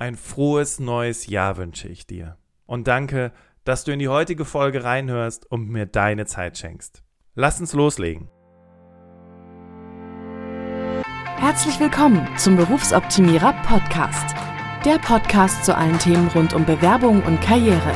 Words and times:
Ein 0.00 0.14
frohes 0.14 0.78
neues 0.78 1.26
Jahr 1.26 1.56
wünsche 1.56 1.88
ich 1.88 2.06
dir. 2.06 2.36
Und 2.66 2.86
danke, 2.86 3.32
dass 3.64 3.82
du 3.82 3.90
in 3.90 3.98
die 3.98 4.06
heutige 4.06 4.44
Folge 4.44 4.84
reinhörst 4.84 5.50
und 5.50 5.68
mir 5.68 5.86
deine 5.86 6.24
Zeit 6.24 6.56
schenkst. 6.56 7.02
Lass 7.34 7.58
uns 7.58 7.72
loslegen. 7.72 8.28
Herzlich 11.38 11.80
willkommen 11.80 12.28
zum 12.36 12.56
Berufsoptimierer 12.56 13.52
Podcast. 13.64 14.36
Der 14.84 14.98
Podcast 14.98 15.64
zu 15.64 15.76
allen 15.76 15.98
Themen 15.98 16.28
rund 16.28 16.54
um 16.54 16.64
Bewerbung 16.64 17.20
und 17.24 17.40
Karriere. 17.40 17.92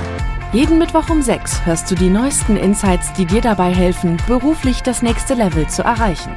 Jeden 0.53 0.79
Mittwoch 0.79 1.09
um 1.09 1.23
6 1.23 1.65
hörst 1.67 1.89
du 1.89 1.95
die 1.95 2.11
neuesten 2.11 2.57
Insights, 2.57 3.13
die 3.13 3.27
dir 3.27 3.41
dabei 3.41 3.73
helfen, 3.73 4.17
beruflich 4.27 4.83
das 4.83 5.03
nächste 5.03 5.35
Level 5.35 5.69
zu 5.69 5.83
erreichen. 5.85 6.37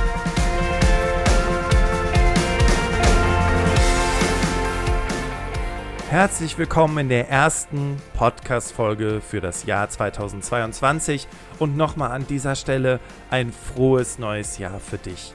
Herzlich 6.11 6.57
willkommen 6.57 6.97
in 6.97 7.07
der 7.07 7.29
ersten 7.29 7.95
Podcast-Folge 8.15 9.21
für 9.21 9.39
das 9.39 9.63
Jahr 9.63 9.87
2022 9.87 11.25
und 11.57 11.77
nochmal 11.77 12.11
an 12.11 12.27
dieser 12.27 12.57
Stelle 12.57 12.99
ein 13.29 13.53
frohes 13.53 14.19
neues 14.19 14.57
Jahr 14.57 14.81
für 14.81 14.97
dich. 14.97 15.33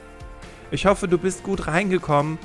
Ich 0.69 0.85
hoffe, 0.85 1.07
du 1.07 1.17
bist 1.17 1.41
gut 1.41 1.65
reingekommen 1.65 2.37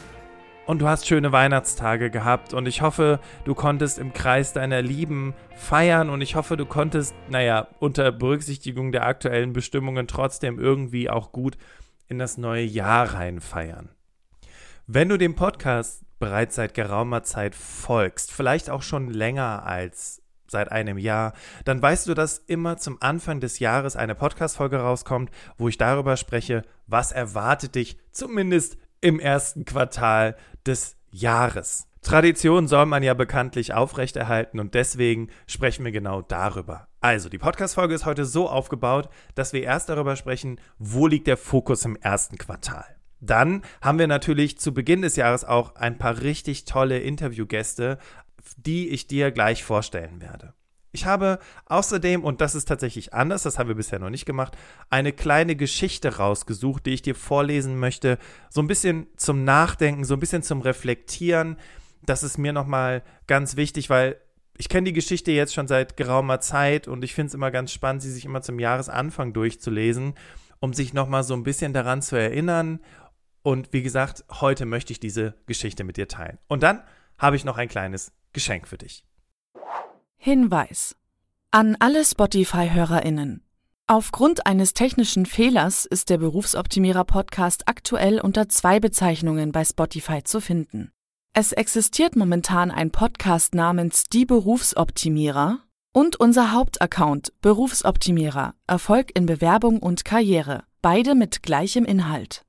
und 0.64 0.80
du 0.80 0.88
hast 0.88 1.06
schöne 1.06 1.30
Weihnachtstage 1.30 2.08
gehabt 2.08 2.54
und 2.54 2.64
ich 2.64 2.80
hoffe, 2.80 3.20
du 3.44 3.54
konntest 3.54 3.98
im 3.98 4.14
Kreis 4.14 4.54
deiner 4.54 4.80
Lieben 4.80 5.34
feiern 5.54 6.08
und 6.08 6.22
ich 6.22 6.34
hoffe, 6.34 6.56
du 6.56 6.64
konntest, 6.64 7.14
naja, 7.28 7.68
unter 7.80 8.12
Berücksichtigung 8.12 8.92
der 8.92 9.04
aktuellen 9.04 9.52
Bestimmungen 9.52 10.08
trotzdem 10.08 10.58
irgendwie 10.58 11.10
auch 11.10 11.32
gut 11.32 11.58
in 12.08 12.18
das 12.18 12.38
neue 12.38 12.64
Jahr 12.64 13.12
rein 13.12 13.42
feiern. 13.42 13.90
Wenn 14.86 15.10
du 15.10 15.18
dem 15.18 15.34
Podcast 15.34 16.01
bereits 16.22 16.54
seit 16.54 16.74
geraumer 16.74 17.24
Zeit 17.24 17.56
folgst, 17.56 18.30
vielleicht 18.30 18.70
auch 18.70 18.82
schon 18.82 19.10
länger 19.10 19.66
als 19.66 20.22
seit 20.46 20.70
einem 20.70 20.96
Jahr, 20.96 21.32
dann 21.64 21.82
weißt 21.82 22.06
du, 22.06 22.14
dass 22.14 22.38
immer 22.38 22.76
zum 22.76 22.98
Anfang 23.00 23.40
des 23.40 23.58
Jahres 23.58 23.96
eine 23.96 24.14
Podcast-Folge 24.14 24.76
rauskommt, 24.76 25.32
wo 25.58 25.66
ich 25.66 25.78
darüber 25.78 26.16
spreche, 26.16 26.62
was 26.86 27.10
erwartet 27.10 27.74
dich 27.74 27.98
zumindest 28.12 28.76
im 29.00 29.18
ersten 29.18 29.64
Quartal 29.64 30.36
des 30.64 30.94
Jahres. 31.10 31.88
Tradition 32.02 32.68
soll 32.68 32.86
man 32.86 33.02
ja 33.02 33.14
bekanntlich 33.14 33.74
aufrechterhalten 33.74 34.60
und 34.60 34.74
deswegen 34.74 35.28
sprechen 35.48 35.84
wir 35.84 35.90
genau 35.90 36.22
darüber. 36.22 36.86
Also, 37.00 37.30
die 37.30 37.38
Podcast-Folge 37.38 37.94
ist 37.94 38.06
heute 38.06 38.26
so 38.26 38.48
aufgebaut, 38.48 39.08
dass 39.34 39.52
wir 39.52 39.64
erst 39.64 39.88
darüber 39.88 40.14
sprechen, 40.14 40.60
wo 40.78 41.08
liegt 41.08 41.26
der 41.26 41.36
Fokus 41.36 41.84
im 41.84 41.96
ersten 41.96 42.38
Quartal. 42.38 42.84
Dann 43.22 43.62
haben 43.80 44.00
wir 44.00 44.08
natürlich 44.08 44.58
zu 44.58 44.74
Beginn 44.74 45.02
des 45.02 45.14
Jahres 45.16 45.44
auch 45.44 45.76
ein 45.76 45.96
paar 45.96 46.20
richtig 46.20 46.64
tolle 46.64 46.98
Interviewgäste, 46.98 47.98
die 48.56 48.88
ich 48.88 49.06
dir 49.06 49.30
gleich 49.30 49.62
vorstellen 49.62 50.20
werde. 50.20 50.54
Ich 50.90 51.06
habe 51.06 51.38
außerdem, 51.66 52.22
und 52.22 52.40
das 52.40 52.54
ist 52.54 52.66
tatsächlich 52.66 53.14
anders, 53.14 53.44
das 53.44 53.58
haben 53.58 53.68
wir 53.68 53.76
bisher 53.76 54.00
noch 54.00 54.10
nicht 54.10 54.26
gemacht, 54.26 54.58
eine 54.90 55.12
kleine 55.12 55.56
Geschichte 55.56 56.16
rausgesucht, 56.16 56.84
die 56.84 56.90
ich 56.90 57.00
dir 57.00 57.14
vorlesen 57.14 57.78
möchte. 57.78 58.18
So 58.50 58.60
ein 58.60 58.66
bisschen 58.66 59.06
zum 59.16 59.44
Nachdenken, 59.44 60.04
so 60.04 60.14
ein 60.14 60.20
bisschen 60.20 60.42
zum 60.42 60.60
Reflektieren. 60.60 61.56
Das 62.04 62.24
ist 62.24 62.36
mir 62.36 62.52
nochmal 62.52 63.04
ganz 63.28 63.56
wichtig, 63.56 63.88
weil 63.88 64.16
ich 64.58 64.68
kenne 64.68 64.86
die 64.86 64.92
Geschichte 64.92 65.30
jetzt 65.30 65.54
schon 65.54 65.68
seit 65.68 65.96
geraumer 65.96 66.40
Zeit 66.40 66.88
und 66.88 67.04
ich 67.04 67.14
finde 67.14 67.28
es 67.28 67.34
immer 67.34 67.52
ganz 67.52 67.72
spannend, 67.72 68.02
sie 68.02 68.10
sich 68.10 68.24
immer 68.24 68.42
zum 68.42 68.58
Jahresanfang 68.58 69.32
durchzulesen, 69.32 70.14
um 70.60 70.74
sich 70.74 70.92
nochmal 70.92 71.24
so 71.24 71.34
ein 71.34 71.42
bisschen 71.42 71.72
daran 71.72 72.02
zu 72.02 72.16
erinnern 72.16 72.80
und 73.42 73.72
wie 73.72 73.82
gesagt, 73.82 74.24
heute 74.40 74.66
möchte 74.66 74.92
ich 74.92 75.00
diese 75.00 75.34
Geschichte 75.46 75.84
mit 75.84 75.96
dir 75.96 76.08
teilen. 76.08 76.38
Und 76.48 76.62
dann 76.62 76.82
habe 77.18 77.36
ich 77.36 77.44
noch 77.44 77.58
ein 77.58 77.68
kleines 77.68 78.12
Geschenk 78.32 78.68
für 78.68 78.78
dich. 78.78 79.04
Hinweis 80.16 80.96
an 81.50 81.76
alle 81.80 82.02
Spotify-HörerInnen. 82.04 83.44
Aufgrund 83.86 84.46
eines 84.46 84.72
technischen 84.72 85.26
Fehlers 85.26 85.84
ist 85.84 86.08
der 86.08 86.16
Berufsoptimierer 86.16 87.04
Podcast 87.04 87.68
aktuell 87.68 88.20
unter 88.20 88.48
zwei 88.48 88.80
Bezeichnungen 88.80 89.52
bei 89.52 89.64
Spotify 89.64 90.22
zu 90.22 90.40
finden. 90.40 90.92
Es 91.34 91.52
existiert 91.52 92.16
momentan 92.16 92.70
ein 92.70 92.90
Podcast 92.90 93.54
namens 93.54 94.04
Die 94.04 94.24
Berufsoptimierer 94.24 95.58
und 95.92 96.16
unser 96.16 96.52
Hauptaccount 96.52 97.34
Berufsoptimierer 97.42 98.54
Erfolg 98.66 99.10
in 99.14 99.26
Bewerbung 99.26 99.78
und 99.80 100.06
Karriere, 100.06 100.64
beide 100.80 101.14
mit 101.14 101.42
gleichem 101.42 101.84
Inhalt. 101.84 102.46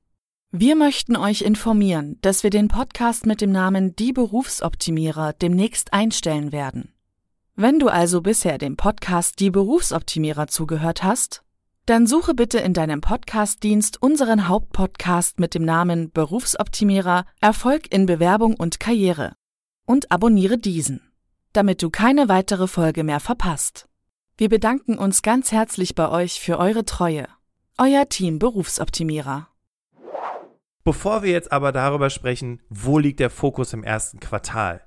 Wir 0.56 0.76
möchten 0.76 1.16
euch 1.16 1.42
informieren, 1.42 2.16
dass 2.22 2.44
wir 2.44 2.50
den 2.50 2.68
Podcast 2.68 3.26
mit 3.26 3.40
dem 3.40 3.50
Namen 3.50 3.96
Die 3.96 4.12
Berufsoptimierer 4.12 5.32
demnächst 5.32 5.92
einstellen 5.92 6.52
werden. 6.52 6.94
Wenn 7.56 7.80
du 7.80 7.88
also 7.88 8.20
bisher 8.20 8.56
dem 8.56 8.76
Podcast 8.76 9.40
Die 9.40 9.50
Berufsoptimierer 9.50 10.46
zugehört 10.46 11.02
hast, 11.02 11.42
dann 11.86 12.06
suche 12.06 12.34
bitte 12.34 12.60
in 12.60 12.72
deinem 12.72 13.00
Podcastdienst 13.00 14.00
unseren 14.00 14.46
Hauptpodcast 14.46 15.40
mit 15.40 15.54
dem 15.56 15.64
Namen 15.64 16.12
Berufsoptimierer 16.12 17.26
Erfolg 17.40 17.92
in 17.92 18.06
Bewerbung 18.06 18.54
und 18.54 18.78
Karriere 18.78 19.34
und 19.86 20.12
abonniere 20.12 20.56
diesen, 20.56 21.00
damit 21.52 21.82
du 21.82 21.90
keine 21.90 22.28
weitere 22.28 22.68
Folge 22.68 23.02
mehr 23.02 23.18
verpasst. 23.18 23.88
Wir 24.36 24.50
bedanken 24.50 24.98
uns 24.98 25.22
ganz 25.22 25.50
herzlich 25.50 25.96
bei 25.96 26.08
euch 26.08 26.38
für 26.38 26.60
eure 26.60 26.84
Treue. 26.84 27.26
Euer 27.76 28.08
Team 28.08 28.38
Berufsoptimierer. 28.38 29.48
Bevor 30.84 31.22
wir 31.22 31.32
jetzt 31.32 31.50
aber 31.50 31.72
darüber 31.72 32.10
sprechen, 32.10 32.60
wo 32.68 32.98
liegt 32.98 33.18
der 33.18 33.30
Fokus 33.30 33.72
im 33.72 33.84
ersten 33.84 34.20
Quartal? 34.20 34.82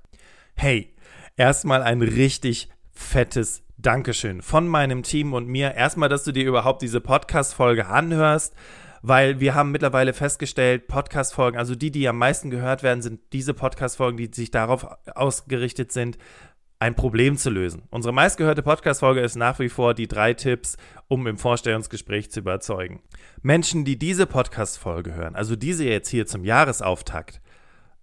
Hey, 0.55 0.93
erstmal 1.37 1.81
ein 1.81 2.03
richtig 2.03 2.69
fettes 2.91 3.63
Dankeschön 3.79 4.43
von 4.43 4.67
meinem 4.67 5.01
Team 5.01 5.33
und 5.33 5.47
mir. 5.47 5.73
Erstmal, 5.73 6.07
dass 6.07 6.23
du 6.23 6.31
dir 6.31 6.45
überhaupt 6.45 6.83
diese 6.83 7.01
Podcast-Folge 7.01 7.87
anhörst, 7.87 8.53
weil 9.01 9.39
wir 9.39 9.55
haben 9.55 9.71
mittlerweile 9.71 10.13
festgestellt, 10.13 10.87
Podcast-Folgen, 10.87 11.57
also 11.57 11.73
die, 11.73 11.89
die 11.89 12.07
am 12.07 12.19
meisten 12.19 12.51
gehört 12.51 12.83
werden, 12.83 13.01
sind 13.01 13.19
diese 13.33 13.55
Podcast-Folgen, 13.55 14.17
die 14.17 14.29
sich 14.31 14.51
darauf 14.51 14.85
ausgerichtet 15.15 15.91
sind, 15.91 16.19
ein 16.79 16.95
Problem 16.95 17.37
zu 17.37 17.49
lösen. 17.49 17.83
Unsere 17.89 18.13
meistgehörte 18.13 18.61
Podcast-Folge 18.61 19.21
ist 19.21 19.35
nach 19.35 19.59
wie 19.59 19.69
vor 19.69 19.93
die 19.93 20.07
drei 20.07 20.33
Tipps, 20.33 20.77
um 21.07 21.25
im 21.25 21.37
Vorstellungsgespräch 21.37 22.29
zu 22.29 22.41
überzeugen. 22.41 23.01
Menschen, 23.41 23.83
die 23.83 23.97
diese 23.97 24.27
Podcast-Folge 24.27 25.15
hören, 25.15 25.35
also 25.35 25.55
diese 25.55 25.85
jetzt 25.85 26.09
hier 26.09 26.27
zum 26.27 26.45
Jahresauftakt, 26.45 27.41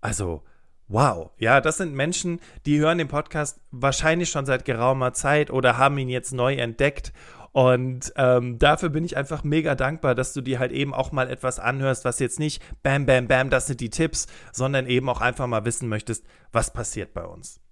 also 0.01 0.43
wow, 0.89 1.31
ja, 1.39 1.61
das 1.61 1.77
sind 1.77 1.95
Menschen, 1.95 2.41
die 2.67 2.79
hören 2.79 2.99
den 2.99 3.09
Podcast 3.09 3.61
wahrscheinlich 3.71 4.31
schon 4.31 4.47
seit 4.47 4.65
geraumer 4.65 5.13
Zeit 5.13 5.51
oder 5.51 5.79
haben 5.79 5.99
ihn 5.99 6.09
jetzt 6.09 6.33
neu 6.33 6.55
entdeckt. 6.55 7.13
Und 7.53 8.13
ähm, 8.17 8.59
dafür 8.59 8.89
bin 8.89 9.05
ich 9.05 9.17
einfach 9.17 9.45
mega 9.45 9.77
dankbar, 9.77 10.17
dass 10.17 10.33
du 10.33 10.41
dir 10.41 10.59
halt 10.59 10.73
eben 10.73 10.93
auch 10.93 11.13
mal 11.13 11.31
etwas 11.31 11.61
anhörst, 11.61 12.05
was 12.05 12.19
jetzt 12.19 12.41
nicht 12.41 12.61
bam, 12.83 13.07
bam, 13.07 13.29
bam, 13.29 13.49
das 13.49 13.69
sind 13.69 13.81
die 13.81 13.91
Tipps, 13.91 14.27
sondern 14.53 14.89
eben 14.89 15.09
auch 15.09 15.21
einfach 15.21 15.47
mal 15.47 15.65
wissen 15.65 15.89
möchtest, 15.89 16.27
was 16.51 16.73
passiert 16.73 17.15
bei 17.15 17.25
uns. 17.25 17.64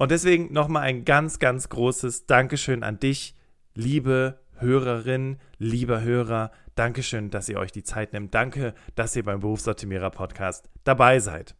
Und 0.00 0.10
deswegen 0.10 0.50
nochmal 0.50 0.84
ein 0.84 1.04
ganz, 1.04 1.40
ganz 1.40 1.68
großes 1.68 2.24
Dankeschön 2.24 2.82
an 2.84 2.98
dich, 2.98 3.34
liebe 3.74 4.40
Hörerin, 4.56 5.36
lieber 5.58 6.00
Hörer. 6.00 6.52
Dankeschön, 6.74 7.28
dass 7.28 7.50
ihr 7.50 7.58
euch 7.58 7.70
die 7.70 7.82
Zeit 7.82 8.14
nehmt. 8.14 8.34
Danke, 8.34 8.72
dass 8.94 9.14
ihr 9.14 9.24
beim 9.24 9.40
Berufsoptimierer 9.40 10.08
Podcast 10.08 10.70
dabei 10.84 11.20
seid. 11.20 11.54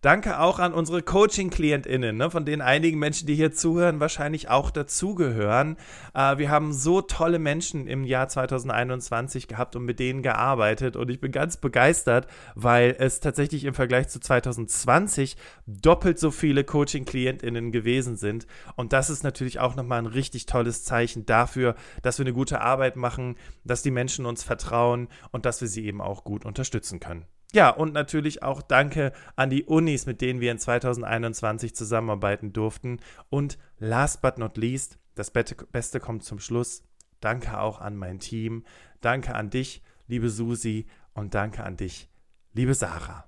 Danke 0.00 0.38
auch 0.38 0.60
an 0.60 0.74
unsere 0.74 1.02
Coaching-KlientInnen, 1.02 2.16
ne, 2.16 2.30
von 2.30 2.44
denen 2.44 2.62
einigen 2.62 3.00
Menschen, 3.00 3.26
die 3.26 3.34
hier 3.34 3.52
zuhören, 3.52 3.98
wahrscheinlich 3.98 4.48
auch 4.48 4.70
dazugehören. 4.70 5.76
Äh, 6.14 6.38
wir 6.38 6.50
haben 6.50 6.72
so 6.72 7.00
tolle 7.00 7.40
Menschen 7.40 7.88
im 7.88 8.04
Jahr 8.04 8.28
2021 8.28 9.48
gehabt 9.48 9.74
und 9.74 9.84
mit 9.84 9.98
denen 9.98 10.22
gearbeitet 10.22 10.94
und 10.94 11.10
ich 11.10 11.20
bin 11.20 11.32
ganz 11.32 11.56
begeistert, 11.56 12.28
weil 12.54 12.94
es 12.96 13.18
tatsächlich 13.18 13.64
im 13.64 13.74
Vergleich 13.74 14.06
zu 14.06 14.20
2020 14.20 15.36
doppelt 15.66 16.20
so 16.20 16.30
viele 16.30 16.62
Coaching-KlientInnen 16.62 17.72
gewesen 17.72 18.16
sind. 18.16 18.46
Und 18.76 18.92
das 18.92 19.10
ist 19.10 19.24
natürlich 19.24 19.58
auch 19.58 19.74
nochmal 19.74 19.98
ein 19.98 20.06
richtig 20.06 20.46
tolles 20.46 20.84
Zeichen 20.84 21.26
dafür, 21.26 21.74
dass 22.02 22.18
wir 22.18 22.24
eine 22.24 22.34
gute 22.34 22.60
Arbeit 22.60 22.94
machen, 22.94 23.36
dass 23.64 23.82
die 23.82 23.90
Menschen 23.90 24.26
uns 24.26 24.44
vertrauen 24.44 25.08
und 25.32 25.44
dass 25.44 25.60
wir 25.60 25.66
sie 25.66 25.86
eben 25.86 26.00
auch 26.00 26.22
gut 26.22 26.44
unterstützen 26.44 27.00
können. 27.00 27.24
Ja, 27.52 27.70
und 27.70 27.94
natürlich 27.94 28.42
auch 28.42 28.60
danke 28.60 29.12
an 29.34 29.48
die 29.48 29.64
Unis, 29.64 30.04
mit 30.04 30.20
denen 30.20 30.40
wir 30.40 30.52
in 30.52 30.58
2021 30.58 31.74
zusammenarbeiten 31.74 32.52
durften. 32.52 33.00
Und 33.30 33.58
last 33.78 34.20
but 34.20 34.36
not 34.38 34.56
least, 34.58 34.98
das 35.14 35.30
Beste 35.30 36.00
kommt 36.00 36.24
zum 36.24 36.40
Schluss. 36.40 36.82
Danke 37.20 37.58
auch 37.58 37.80
an 37.80 37.96
mein 37.96 38.18
Team. 38.18 38.64
Danke 39.00 39.34
an 39.34 39.50
dich, 39.50 39.82
liebe 40.06 40.28
Susi. 40.28 40.86
Und 41.14 41.34
danke 41.34 41.64
an 41.64 41.76
dich, 41.76 42.08
liebe 42.52 42.74
Sarah. 42.74 43.24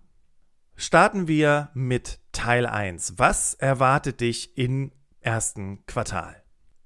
Starten 0.77 1.27
wir 1.27 1.71
mit 1.75 2.21
Teil 2.33 2.67
1. 2.67 3.19
Was 3.19 3.55
erwartet 3.55 4.21
dich 4.21 4.57
im 4.57 4.93
ersten 5.21 5.85
Quartal? 5.87 6.43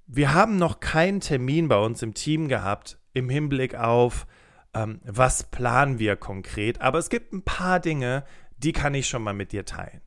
Wir 0.07 0.35
haben 0.35 0.57
noch 0.57 0.81
keinen 0.81 1.21
Termin 1.21 1.69
bei 1.69 1.79
uns 1.79 2.03
im 2.03 2.15
Team 2.15 2.49
gehabt 2.49 2.99
im 3.13 3.29
Hinblick 3.29 3.75
auf, 3.75 4.27
ähm, 4.75 5.01
was 5.05 5.45
planen 5.45 5.99
wir 5.99 6.17
konkret, 6.17 6.81
aber 6.81 6.99
es 6.99 7.11
gibt 7.11 7.33
ein 7.33 7.43
paar 7.43 7.81
Dinge, 7.81 8.25
die 8.59 8.73
kann 8.73 8.95
ich 8.95 9.09
schon 9.09 9.23
mal 9.23 9.35
mit 9.35 9.53
dir 9.53 9.65
teilen. 9.65 10.01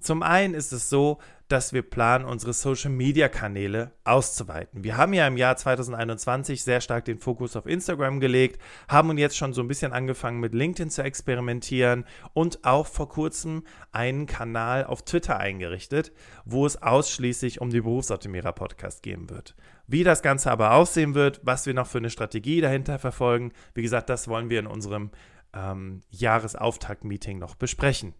Zum 0.00 0.22
einen 0.22 0.54
ist 0.54 0.72
es 0.72 0.88
so, 0.88 1.18
dass 1.48 1.72
wir 1.72 1.82
planen, 1.82 2.24
unsere 2.24 2.52
Social-Media-Kanäle 2.52 3.92
auszuweiten. 4.04 4.82
Wir 4.82 4.96
haben 4.96 5.12
ja 5.12 5.26
im 5.26 5.36
Jahr 5.36 5.56
2021 5.56 6.64
sehr 6.64 6.80
stark 6.80 7.04
den 7.04 7.18
Fokus 7.18 7.54
auf 7.54 7.66
Instagram 7.66 8.18
gelegt, 8.18 8.60
haben 8.88 9.10
uns 9.10 9.20
jetzt 9.20 9.36
schon 9.36 9.52
so 9.52 9.60
ein 9.60 9.68
bisschen 9.68 9.92
angefangen 9.92 10.40
mit 10.40 10.54
LinkedIn 10.54 10.90
zu 10.90 11.02
experimentieren 11.02 12.04
und 12.32 12.64
auch 12.64 12.86
vor 12.86 13.08
kurzem 13.08 13.62
einen 13.92 14.26
Kanal 14.26 14.84
auf 14.84 15.02
Twitter 15.02 15.38
eingerichtet, 15.38 16.12
wo 16.44 16.66
es 16.66 16.82
ausschließlich 16.82 17.60
um 17.60 17.70
die 17.70 17.80
Berufsoptimierer 17.80 18.52
Podcast 18.52 19.02
gehen 19.02 19.30
wird. 19.30 19.54
Wie 19.86 20.02
das 20.02 20.22
Ganze 20.22 20.50
aber 20.50 20.72
aussehen 20.72 21.14
wird, 21.14 21.40
was 21.44 21.66
wir 21.66 21.74
noch 21.74 21.86
für 21.86 21.98
eine 21.98 22.10
Strategie 22.10 22.60
dahinter 22.60 22.98
verfolgen, 22.98 23.52
wie 23.74 23.82
gesagt, 23.82 24.10
das 24.10 24.26
wollen 24.26 24.50
wir 24.50 24.58
in 24.58 24.66
unserem 24.66 25.10
ähm, 25.54 26.00
Jahresauftakt-Meeting 26.10 27.38
noch 27.38 27.54
besprechen. 27.54 28.14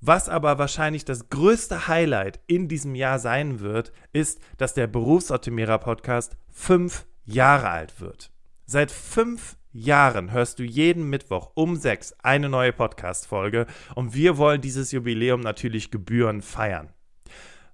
Was 0.00 0.28
aber 0.28 0.58
wahrscheinlich 0.58 1.04
das 1.04 1.28
größte 1.28 1.88
Highlight 1.88 2.38
in 2.46 2.68
diesem 2.68 2.94
Jahr 2.94 3.18
sein 3.18 3.58
wird, 3.58 3.92
ist, 4.12 4.40
dass 4.56 4.72
der 4.72 4.86
Berufsoptimierer 4.86 5.78
Podcast 5.78 6.36
fünf 6.48 7.04
Jahre 7.24 7.68
alt 7.68 8.00
wird. 8.00 8.30
Seit 8.64 8.92
fünf 8.92 9.56
Jahren 9.72 10.30
hörst 10.30 10.60
du 10.60 10.62
jeden 10.62 11.10
Mittwoch 11.10 11.50
um 11.54 11.74
sechs 11.74 12.14
eine 12.22 12.48
neue 12.48 12.72
Podcast-Folge 12.72 13.66
und 13.96 14.14
wir 14.14 14.36
wollen 14.38 14.60
dieses 14.60 14.92
Jubiläum 14.92 15.40
natürlich 15.40 15.90
gebührend 15.90 16.44
feiern. 16.44 16.90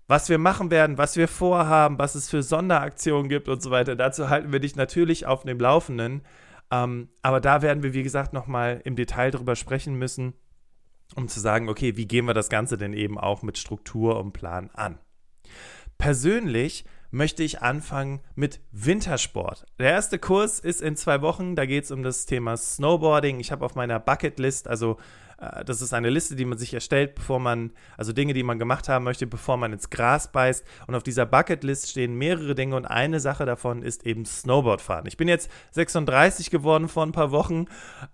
Was 0.07 0.31
wir 0.31 0.39
machen 0.39 0.71
werden, 0.71 0.97
was 0.97 1.17
wir 1.17 1.29
vorhaben, 1.29 1.99
was 1.99 2.15
es 2.15 2.31
für 2.31 2.43
Sonderaktionen 2.43 3.29
gibt 3.29 3.49
und 3.49 3.63
so 3.63 3.71
weiter, 3.71 3.97
dazu 3.97 4.31
halten 4.31 4.51
wir 4.51 4.61
dich 4.61 4.77
natürlich 4.77 5.27
auf 5.27 5.45
dem 5.45 5.59
Laufenden. 5.59 6.23
Ähm, 6.71 7.11
aber 7.21 7.41
da 7.41 7.61
werden 7.61 7.83
wir, 7.83 7.93
wie 7.93 8.03
gesagt, 8.03 8.33
nochmal 8.33 8.81
im 8.85 8.97
Detail 8.97 9.31
drüber 9.31 9.57
sprechen 9.57 9.95
müssen 9.95 10.35
um 11.15 11.29
zu 11.29 11.41
sagen, 11.41 11.69
okay, 11.69 11.97
wie 11.97 12.07
gehen 12.07 12.27
wir 12.27 12.35
das 12.35 12.49
Ganze 12.49 12.77
denn 12.77 12.93
eben 12.93 13.19
auch 13.19 13.43
mit 13.43 13.59
Struktur 13.59 14.19
und 14.19 14.33
Plan 14.33 14.71
an? 14.75 14.99
Persönlich 15.99 16.85
möchte 17.11 17.45
ich 17.45 17.63
anfangen 17.63 18.21
mit 18.35 18.61
Wintersport. 18.73 19.67
Der 19.79 19.91
erste 19.91 20.19
Kurs 20.19 20.59
ist 20.59 20.83
in 20.83 20.97
zwei 20.97 21.23
Wochen, 21.23 21.55
da 21.55 21.65
geht 21.65 21.85
es 21.85 21.93
um 21.93 22.03
das 22.03 22.27
Thema 22.27 22.57
Snowboarding. 22.57 23.39
Ich 23.39 23.53
habe 23.53 23.65
auf 23.65 23.77
meiner 23.77 24.01
Bucketlist, 24.01 24.67
also 24.67 24.99
das 25.65 25.83
ist 25.83 25.93
eine 25.93 26.11
Liste, 26.11 26.37
die 26.37 26.45
man 26.45 26.59
sich 26.59 26.75
erstellt, 26.75 27.15
bevor 27.15 27.39
man, 27.39 27.73
also 27.97 28.13
Dinge, 28.13 28.33
die 28.35 28.43
man 28.43 28.59
gemacht 28.59 28.89
haben 28.89 29.05
möchte, 29.05 29.27
bevor 29.27 29.57
man 29.57 29.73
ins 29.73 29.91
Gras 29.91 30.31
beißt. 30.31 30.65
Und 30.87 30.95
auf 30.95 31.03
dieser 31.03 31.27
Bucketlist 31.27 31.91
stehen 31.91 32.15
mehrere 32.15 32.55
Dinge 32.55 32.77
und 32.77 32.87
eine 32.87 33.21
Sache 33.21 33.45
davon 33.45 33.83
ist 33.83 34.07
eben 34.07 34.25
Snowboardfahren. 34.25 35.07
Ich 35.07 35.17
bin 35.17 35.29
jetzt 35.29 35.51
36 35.73 36.51
geworden 36.51 36.89
vor 36.89 37.05
ein 37.05 37.13
paar 37.13 37.31
Wochen 37.31 37.67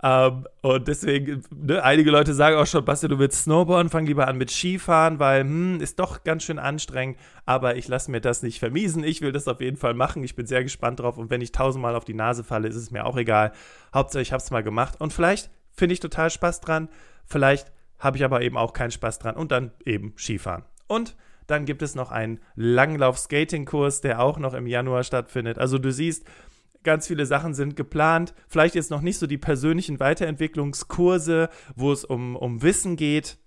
ähm, 0.03 0.47
und 0.63 0.89
deswegen, 0.89 1.43
ne, 1.51 1.83
einige 1.83 2.11
Leute 2.11 2.35
sagen 2.35 2.57
auch 2.57 2.67
schon, 2.67 2.85
Basti, 2.85 3.09
du 3.09 3.19
willst 3.19 3.43
Snowboarden, 3.43 3.91
fang 3.91 4.07
lieber 4.07 4.29
an 4.29 4.37
mit 4.37 4.51
Skifahren, 4.51 5.19
weil, 5.19 5.43
hm, 5.43 5.81
ist 5.81 5.99
doch 5.99 6.25
ganz 6.25 6.45
schön 6.45 6.59
anstrengend, 6.59 7.19
aber 7.47 7.77
ich 7.77 7.89
lasse 7.89 8.11
mir 8.11 8.21
das 8.21 8.43
nicht 8.43 8.59
vermiesen. 8.59 9.05
Ich 9.05 9.21
will 9.21 9.33
das 9.33 9.49
auf 9.49 9.61
jeden 9.61 9.77
Fall 9.77 9.95
machen. 9.95 10.23
Ich 10.25 10.37
bin 10.37 10.47
sehr 10.47 10.63
gespannt 10.63 11.01
drauf 11.01 11.19
und 11.19 11.31
wenn 11.31 11.41
ich 11.41 11.53
tausendmal 11.53 11.97
auf 11.97 12.05
die 12.05 12.15
Nase 12.15 12.45
falle, 12.45 12.69
ist 12.69 12.77
es 12.77 12.91
mir 12.91 13.05
auch 13.05 13.17
egal. 13.17 13.53
Hauptsache, 13.95 14.23
ich 14.23 14.33
habe 14.33 14.43
es 14.43 14.51
mal 14.51 14.63
gemacht 14.63 15.01
und 15.01 15.13
vielleicht 15.13 15.51
finde 15.73 15.95
ich 15.95 16.01
total 16.01 16.31
Spaß 16.31 16.61
dran. 16.61 16.89
Vielleicht 17.27 17.73
habe 17.99 18.17
ich 18.17 18.25
aber 18.25 18.43
eben 18.43 18.57
auch 18.57 18.73
keinen 18.73 18.91
Spaß 18.91 19.19
dran 19.19 19.37
und 19.37 19.53
dann 19.53 19.73
eben 19.85 20.15
Skifahren. 20.17 20.65
Und 20.87 21.17
dann 21.47 21.65
gibt 21.65 21.83
es 21.83 21.95
noch 21.95 22.11
einen 22.11 22.41
Langlauf-Skating-Kurs, 22.55 24.01
der 24.01 24.21
auch 24.21 24.39
noch 24.39 24.55
im 24.55 24.67
Januar 24.67 25.05
stattfindet. 25.05 25.59
Also 25.59 25.79
du 25.79 25.93
siehst, 25.93 26.25
ganz 26.83 27.07
viele 27.07 27.27
Sachen 27.27 27.55
sind 27.55 27.77
geplant. 27.77 28.35
Vielleicht 28.49 28.75
jetzt 28.75 28.91
noch 28.91 29.01
nicht 29.01 29.19
so 29.19 29.27
die 29.27 29.39
persönlichen 29.39 30.01
Weiterentwicklungskurse, 30.01 31.49
wo 31.75 31.93
es 31.93 32.05
um, 32.05 32.37
um 32.37 32.63
Wissen 32.63 32.97
geht, 32.97 33.39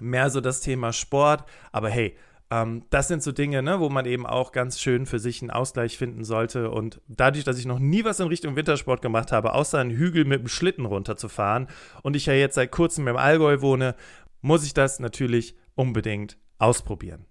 mehr 0.00 0.30
so 0.30 0.40
das 0.40 0.60
Thema 0.60 0.92
Sport. 0.92 1.44
Aber 1.70 1.90
hey, 1.90 2.16
ähm, 2.50 2.84
das 2.90 3.08
sind 3.08 3.22
so 3.22 3.32
Dinge, 3.32 3.62
ne, 3.62 3.80
wo 3.80 3.88
man 3.88 4.06
eben 4.06 4.26
auch 4.26 4.52
ganz 4.52 4.80
schön 4.80 5.06
für 5.06 5.18
sich 5.18 5.42
einen 5.42 5.50
Ausgleich 5.50 5.98
finden 5.98 6.24
sollte. 6.24 6.70
Und 6.70 7.00
dadurch, 7.06 7.44
dass 7.44 7.58
ich 7.58 7.66
noch 7.66 7.78
nie 7.78 8.04
was 8.04 8.20
in 8.20 8.28
Richtung 8.28 8.56
Wintersport 8.56 9.02
gemacht 9.02 9.32
habe, 9.32 9.52
außer 9.54 9.78
einen 9.78 9.90
Hügel 9.90 10.24
mit 10.24 10.40
dem 10.40 10.48
Schlitten 10.48 10.86
runterzufahren 10.86 11.68
und 12.02 12.16
ich 12.16 12.26
ja 12.26 12.34
jetzt 12.34 12.54
seit 12.54 12.72
kurzem 12.72 13.06
im 13.08 13.16
Allgäu 13.16 13.60
wohne, 13.60 13.94
muss 14.40 14.64
ich 14.64 14.74
das 14.74 15.00
natürlich 15.00 15.56
unbedingt 15.74 16.38
ausprobieren. 16.58 17.26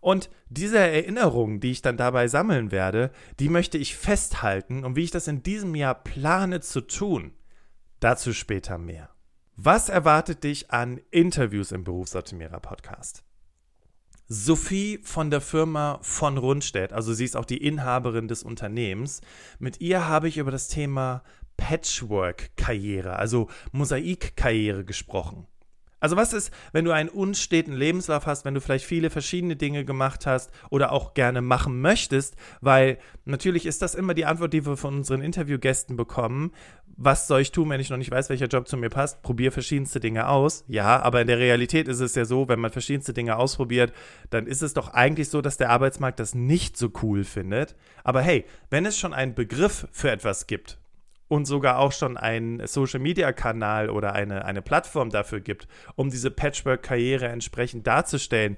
Und 0.00 0.30
diese 0.48 0.78
Erinnerungen, 0.78 1.60
die 1.60 1.70
ich 1.70 1.82
dann 1.82 1.96
dabei 1.96 2.28
sammeln 2.28 2.70
werde, 2.72 3.10
die 3.38 3.48
möchte 3.48 3.78
ich 3.78 3.96
festhalten 3.96 4.84
und 4.84 4.96
wie 4.96 5.04
ich 5.04 5.10
das 5.10 5.28
in 5.28 5.42
diesem 5.42 5.74
Jahr 5.74 5.94
plane 5.94 6.60
zu 6.60 6.80
tun, 6.80 7.32
dazu 8.00 8.32
später 8.32 8.78
mehr. 8.78 9.10
Was 9.56 9.88
erwartet 9.88 10.44
dich 10.44 10.70
an 10.70 11.00
Interviews 11.10 11.72
im 11.72 11.84
Berufsoptimierer 11.84 12.60
Podcast? 12.60 13.25
Sophie 14.28 14.98
von 15.04 15.30
der 15.30 15.40
Firma 15.40 16.00
von 16.02 16.36
Rundstedt, 16.36 16.92
also 16.92 17.14
sie 17.14 17.24
ist 17.24 17.36
auch 17.36 17.44
die 17.44 17.64
Inhaberin 17.64 18.26
des 18.26 18.42
Unternehmens. 18.42 19.20
Mit 19.60 19.80
ihr 19.80 20.08
habe 20.08 20.26
ich 20.26 20.38
über 20.38 20.50
das 20.50 20.66
Thema 20.66 21.22
Patchwork-Karriere, 21.56 23.16
also 23.16 23.48
Mosaik-Karriere 23.70 24.84
gesprochen. 24.84 25.46
Also 25.98 26.16
was 26.16 26.34
ist, 26.34 26.52
wenn 26.72 26.84
du 26.84 26.92
einen 26.92 27.08
unsteten 27.08 27.72
Lebenslauf 27.72 28.26
hast, 28.26 28.44
wenn 28.44 28.52
du 28.52 28.60
vielleicht 28.60 28.84
viele 28.84 29.08
verschiedene 29.08 29.56
Dinge 29.56 29.84
gemacht 29.84 30.26
hast 30.26 30.50
oder 30.68 30.92
auch 30.92 31.14
gerne 31.14 31.40
machen 31.40 31.80
möchtest, 31.80 32.36
weil 32.60 32.98
natürlich 33.24 33.64
ist 33.64 33.80
das 33.80 33.94
immer 33.94 34.12
die 34.12 34.26
Antwort, 34.26 34.52
die 34.52 34.66
wir 34.66 34.76
von 34.76 34.96
unseren 34.96 35.22
Interviewgästen 35.22 35.96
bekommen. 35.96 36.52
Was 36.98 37.26
soll 37.26 37.40
ich 37.40 37.52
tun, 37.52 37.70
wenn 37.70 37.80
ich 37.80 37.88
noch 37.88 37.96
nicht 37.96 38.10
weiß, 38.10 38.28
welcher 38.28 38.46
Job 38.46 38.68
zu 38.68 38.76
mir 38.76 38.90
passt? 38.90 39.22
Probier 39.22 39.52
verschiedenste 39.52 39.98
Dinge 39.98 40.28
aus. 40.28 40.64
Ja, 40.68 41.00
aber 41.00 41.22
in 41.22 41.26
der 41.26 41.38
Realität 41.38 41.88
ist 41.88 42.00
es 42.00 42.14
ja 42.14 42.26
so, 42.26 42.48
wenn 42.48 42.60
man 42.60 42.70
verschiedenste 42.70 43.14
Dinge 43.14 43.36
ausprobiert, 43.36 43.92
dann 44.28 44.46
ist 44.46 44.62
es 44.62 44.74
doch 44.74 44.88
eigentlich 44.88 45.30
so, 45.30 45.40
dass 45.40 45.56
der 45.56 45.70
Arbeitsmarkt 45.70 46.20
das 46.20 46.34
nicht 46.34 46.76
so 46.76 46.90
cool 47.02 47.24
findet. 47.24 47.74
Aber 48.04 48.20
hey, 48.20 48.44
wenn 48.68 48.84
es 48.84 48.98
schon 48.98 49.14
einen 49.14 49.34
Begriff 49.34 49.88
für 49.92 50.10
etwas 50.10 50.46
gibt, 50.46 50.78
und 51.28 51.46
sogar 51.46 51.78
auch 51.78 51.92
schon 51.92 52.16
einen 52.16 52.66
Social-Media-Kanal 52.66 53.90
oder 53.90 54.12
eine, 54.12 54.44
eine 54.44 54.62
Plattform 54.62 55.10
dafür 55.10 55.40
gibt, 55.40 55.66
um 55.94 56.10
diese 56.10 56.30
Patchwork-Karriere 56.30 57.26
entsprechend 57.28 57.86
darzustellen, 57.86 58.56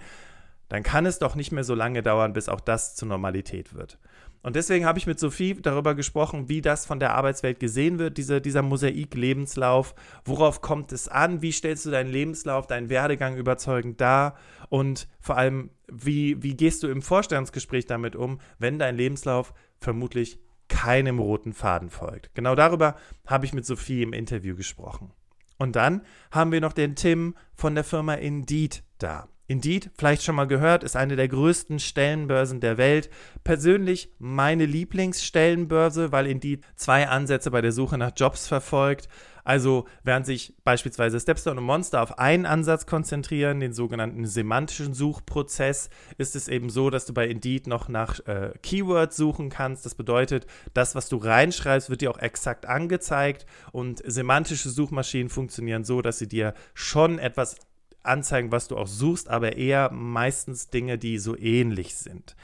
dann 0.68 0.82
kann 0.82 1.06
es 1.06 1.18
doch 1.18 1.34
nicht 1.34 1.50
mehr 1.50 1.64
so 1.64 1.74
lange 1.74 2.02
dauern, 2.02 2.34
bis 2.34 2.48
auch 2.48 2.60
das 2.60 2.94
zur 2.94 3.08
Normalität 3.08 3.74
wird. 3.74 3.98
Und 4.42 4.54
deswegen 4.54 4.86
habe 4.86 4.98
ich 4.98 5.06
mit 5.06 5.18
Sophie 5.18 5.54
darüber 5.60 5.94
gesprochen, 5.94 6.48
wie 6.48 6.62
das 6.62 6.86
von 6.86 7.00
der 7.00 7.14
Arbeitswelt 7.14 7.58
gesehen 7.58 7.98
wird, 7.98 8.18
diese, 8.18 8.40
dieser 8.40 8.62
Mosaik-Lebenslauf. 8.62 9.94
Worauf 10.24 10.60
kommt 10.60 10.92
es 10.92 11.08
an? 11.08 11.42
Wie 11.42 11.52
stellst 11.52 11.86
du 11.86 11.90
deinen 11.90 12.10
Lebenslauf, 12.10 12.66
deinen 12.66 12.88
Werdegang 12.88 13.36
überzeugend 13.36 14.00
dar? 14.00 14.36
Und 14.68 15.08
vor 15.20 15.36
allem, 15.36 15.70
wie, 15.90 16.40
wie 16.42 16.54
gehst 16.54 16.82
du 16.82 16.88
im 16.88 17.02
Vorstellungsgespräch 17.02 17.86
damit 17.86 18.14
um, 18.14 18.40
wenn 18.58 18.78
dein 18.78 18.96
Lebenslauf 18.96 19.52
vermutlich 19.80 20.38
keinem 20.68 21.18
roten 21.18 21.52
Faden 21.52 21.90
folgt. 21.90 22.34
Genau 22.34 22.54
darüber 22.54 22.96
habe 23.26 23.46
ich 23.46 23.52
mit 23.52 23.66
Sophie 23.66 24.02
im 24.02 24.12
Interview 24.12 24.54
gesprochen. 24.56 25.12
Und 25.58 25.76
dann 25.76 26.02
haben 26.30 26.52
wir 26.52 26.60
noch 26.60 26.72
den 26.72 26.94
Tim 26.94 27.34
von 27.54 27.74
der 27.74 27.84
Firma 27.84 28.14
Indeed 28.14 28.84
da. 28.98 29.28
Indeed, 29.50 29.90
vielleicht 29.96 30.22
schon 30.22 30.34
mal 30.34 30.46
gehört, 30.46 30.84
ist 30.84 30.94
eine 30.94 31.16
der 31.16 31.26
größten 31.26 31.78
Stellenbörsen 31.78 32.60
der 32.60 32.76
Welt. 32.76 33.08
Persönlich 33.44 34.12
meine 34.18 34.66
Lieblingsstellenbörse, 34.66 36.12
weil 36.12 36.26
Indeed 36.26 36.66
zwei 36.76 37.08
Ansätze 37.08 37.50
bei 37.50 37.62
der 37.62 37.72
Suche 37.72 37.96
nach 37.96 38.12
Jobs 38.14 38.46
verfolgt. 38.46 39.08
Also 39.44 39.86
während 40.04 40.26
sich 40.26 40.54
beispielsweise 40.64 41.18
Stepstone 41.18 41.58
und 41.58 41.64
Monster 41.64 42.02
auf 42.02 42.18
einen 42.18 42.44
Ansatz 42.44 42.84
konzentrieren, 42.84 43.60
den 43.60 43.72
sogenannten 43.72 44.26
semantischen 44.26 44.92
Suchprozess, 44.92 45.88
ist 46.18 46.36
es 46.36 46.48
eben 46.48 46.68
so, 46.68 46.90
dass 46.90 47.06
du 47.06 47.14
bei 47.14 47.26
Indeed 47.26 47.66
noch 47.68 47.88
nach 47.88 48.20
äh, 48.26 48.52
Keywords 48.62 49.16
suchen 49.16 49.48
kannst. 49.48 49.86
Das 49.86 49.94
bedeutet, 49.94 50.46
das, 50.74 50.94
was 50.94 51.08
du 51.08 51.16
reinschreibst, 51.16 51.88
wird 51.88 52.02
dir 52.02 52.10
auch 52.10 52.18
exakt 52.18 52.66
angezeigt 52.66 53.46
und 53.72 54.02
semantische 54.04 54.68
Suchmaschinen 54.68 55.30
funktionieren 55.30 55.84
so, 55.84 56.02
dass 56.02 56.18
sie 56.18 56.28
dir 56.28 56.52
schon 56.74 57.18
etwas 57.18 57.56
anzeigen, 58.02 58.52
was 58.52 58.68
du 58.68 58.76
auch 58.76 58.86
suchst, 58.86 59.28
aber 59.28 59.56
eher 59.56 59.90
meistens 59.92 60.70
Dinge, 60.70 60.98
die 60.98 61.18
so 61.18 61.36
ähnlich 61.36 61.94
sind. 61.96 62.36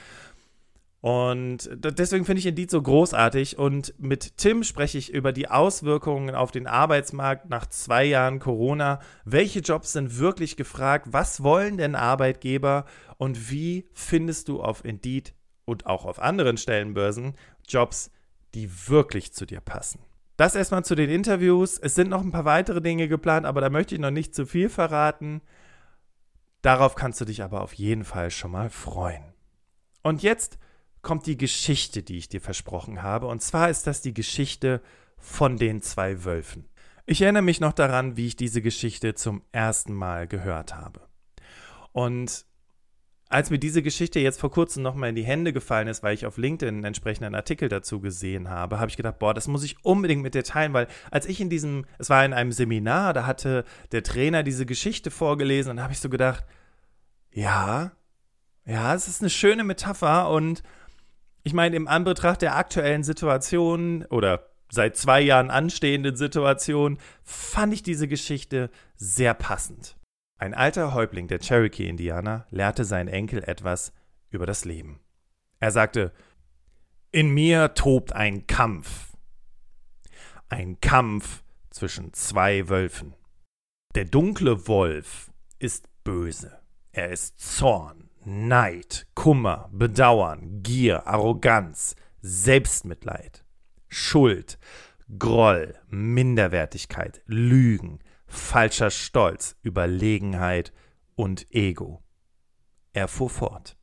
Und 1.04 1.68
deswegen 1.74 2.24
finde 2.24 2.40
ich 2.40 2.46
Indeed 2.46 2.70
so 2.70 2.80
großartig. 2.80 3.58
Und 3.58 3.92
mit 3.98 4.38
Tim 4.38 4.64
spreche 4.64 4.96
ich 4.96 5.12
über 5.12 5.32
die 5.32 5.48
Auswirkungen 5.48 6.34
auf 6.34 6.50
den 6.50 6.66
Arbeitsmarkt 6.66 7.50
nach 7.50 7.66
zwei 7.66 8.04
Jahren 8.04 8.38
Corona. 8.38 9.00
Welche 9.26 9.60
Jobs 9.60 9.92
sind 9.92 10.18
wirklich 10.18 10.56
gefragt? 10.56 11.08
Was 11.10 11.42
wollen 11.42 11.76
denn 11.76 11.94
Arbeitgeber? 11.94 12.86
Und 13.18 13.50
wie 13.50 13.86
findest 13.92 14.48
du 14.48 14.62
auf 14.62 14.82
Indeed 14.82 15.34
und 15.66 15.84
auch 15.84 16.06
auf 16.06 16.20
anderen 16.20 16.56
Stellenbörsen 16.56 17.34
Jobs, 17.68 18.10
die 18.54 18.70
wirklich 18.88 19.34
zu 19.34 19.44
dir 19.44 19.60
passen? 19.60 20.00
Das 20.36 20.54
erstmal 20.54 20.84
zu 20.84 20.94
den 20.94 21.10
Interviews. 21.10 21.78
Es 21.78 21.94
sind 21.94 22.10
noch 22.10 22.22
ein 22.22 22.32
paar 22.32 22.44
weitere 22.44 22.80
Dinge 22.80 23.08
geplant, 23.08 23.46
aber 23.46 23.60
da 23.60 23.70
möchte 23.70 23.94
ich 23.94 24.00
noch 24.00 24.10
nicht 24.10 24.34
zu 24.34 24.46
viel 24.46 24.68
verraten. 24.68 25.42
Darauf 26.62 26.94
kannst 26.94 27.20
du 27.20 27.24
dich 27.24 27.42
aber 27.42 27.60
auf 27.60 27.74
jeden 27.74 28.04
Fall 28.04 28.30
schon 28.30 28.50
mal 28.50 28.70
freuen. 28.70 29.34
Und 30.02 30.22
jetzt 30.22 30.58
kommt 31.02 31.26
die 31.26 31.36
Geschichte, 31.36 32.02
die 32.02 32.18
ich 32.18 32.28
dir 32.28 32.40
versprochen 32.40 33.02
habe. 33.02 33.26
Und 33.26 33.42
zwar 33.42 33.70
ist 33.70 33.86
das 33.86 34.00
die 34.00 34.14
Geschichte 34.14 34.80
von 35.18 35.56
den 35.56 35.82
zwei 35.82 36.24
Wölfen. 36.24 36.68
Ich 37.06 37.20
erinnere 37.20 37.42
mich 37.42 37.60
noch 37.60 37.74
daran, 37.74 38.16
wie 38.16 38.26
ich 38.26 38.36
diese 38.36 38.62
Geschichte 38.62 39.14
zum 39.14 39.42
ersten 39.52 39.92
Mal 39.92 40.26
gehört 40.26 40.74
habe. 40.74 41.06
Und 41.92 42.46
als 43.34 43.50
mir 43.50 43.58
diese 43.58 43.82
Geschichte 43.82 44.20
jetzt 44.20 44.38
vor 44.38 44.52
kurzem 44.52 44.84
nochmal 44.84 45.08
in 45.08 45.16
die 45.16 45.24
Hände 45.24 45.52
gefallen 45.52 45.88
ist, 45.88 46.04
weil 46.04 46.14
ich 46.14 46.24
auf 46.24 46.36
LinkedIn 46.36 46.72
einen 46.72 46.84
entsprechenden 46.84 47.34
Artikel 47.34 47.68
dazu 47.68 47.98
gesehen 47.98 48.48
habe, 48.48 48.78
habe 48.78 48.88
ich 48.88 48.96
gedacht, 48.96 49.18
boah, 49.18 49.34
das 49.34 49.48
muss 49.48 49.64
ich 49.64 49.84
unbedingt 49.84 50.22
mit 50.22 50.36
dir 50.36 50.44
teilen, 50.44 50.72
weil 50.72 50.86
als 51.10 51.26
ich 51.26 51.40
in 51.40 51.50
diesem, 51.50 51.84
es 51.98 52.08
war 52.10 52.24
in 52.24 52.32
einem 52.32 52.52
Seminar, 52.52 53.12
da 53.12 53.26
hatte 53.26 53.64
der 53.90 54.04
Trainer 54.04 54.44
diese 54.44 54.66
Geschichte 54.66 55.10
vorgelesen 55.10 55.72
und 55.72 55.82
habe 55.82 55.92
ich 55.92 55.98
so 55.98 56.08
gedacht, 56.08 56.44
ja, 57.32 57.90
ja, 58.66 58.94
es 58.94 59.08
ist 59.08 59.20
eine 59.20 59.30
schöne 59.30 59.64
Metapher 59.64 60.30
und 60.30 60.62
ich 61.42 61.54
meine, 61.54 61.74
im 61.74 61.88
Anbetracht 61.88 62.40
der 62.40 62.54
aktuellen 62.54 63.02
Situation 63.02 64.04
oder 64.10 64.48
seit 64.70 64.96
zwei 64.96 65.20
Jahren 65.20 65.50
anstehenden 65.50 66.14
Situation 66.14 66.98
fand 67.24 67.74
ich 67.74 67.82
diese 67.82 68.06
Geschichte 68.06 68.70
sehr 68.94 69.34
passend. 69.34 69.96
Ein 70.44 70.52
alter 70.52 70.92
Häuptling 70.92 71.26
der 71.26 71.38
Cherokee-Indianer 71.38 72.46
lehrte 72.50 72.84
seinen 72.84 73.08
Enkel 73.08 73.42
etwas 73.44 73.94
über 74.28 74.44
das 74.44 74.66
Leben. 74.66 75.00
Er 75.58 75.70
sagte, 75.70 76.12
in 77.12 77.30
mir 77.30 77.72
tobt 77.72 78.12
ein 78.12 78.46
Kampf. 78.46 79.16
Ein 80.50 80.78
Kampf 80.82 81.42
zwischen 81.70 82.12
zwei 82.12 82.68
Wölfen. 82.68 83.14
Der 83.94 84.04
dunkle 84.04 84.68
Wolf 84.68 85.32
ist 85.60 85.88
böse. 86.04 86.60
Er 86.92 87.08
ist 87.08 87.40
Zorn, 87.40 88.10
Neid, 88.26 89.06
Kummer, 89.14 89.70
Bedauern, 89.72 90.62
Gier, 90.62 91.06
Arroganz, 91.06 91.96
Selbstmitleid, 92.20 93.46
Schuld, 93.88 94.58
Groll, 95.18 95.74
Minderwertigkeit, 95.88 97.22
Lügen, 97.24 98.00
falscher 98.34 98.90
Stolz, 98.90 99.56
Überlegenheit 99.62 100.72
und 101.14 101.46
Ego. 101.54 102.02
Er 102.92 103.08
fuhr 103.08 103.30
fort. 103.30 103.76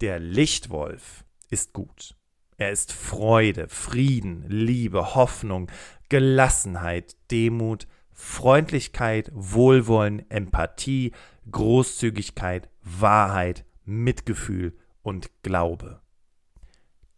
Der 0.00 0.18
Lichtwolf 0.18 1.24
ist 1.50 1.72
gut. 1.72 2.16
Er 2.56 2.70
ist 2.70 2.92
Freude, 2.92 3.68
Frieden, 3.68 4.44
Liebe, 4.48 5.14
Hoffnung, 5.14 5.70
Gelassenheit, 6.08 7.16
Demut, 7.30 7.86
Freundlichkeit, 8.12 9.30
Wohlwollen, 9.34 10.28
Empathie, 10.30 11.12
Großzügigkeit, 11.50 12.68
Wahrheit, 12.82 13.64
Mitgefühl 13.84 14.76
und 15.02 15.30
Glaube. 15.42 16.00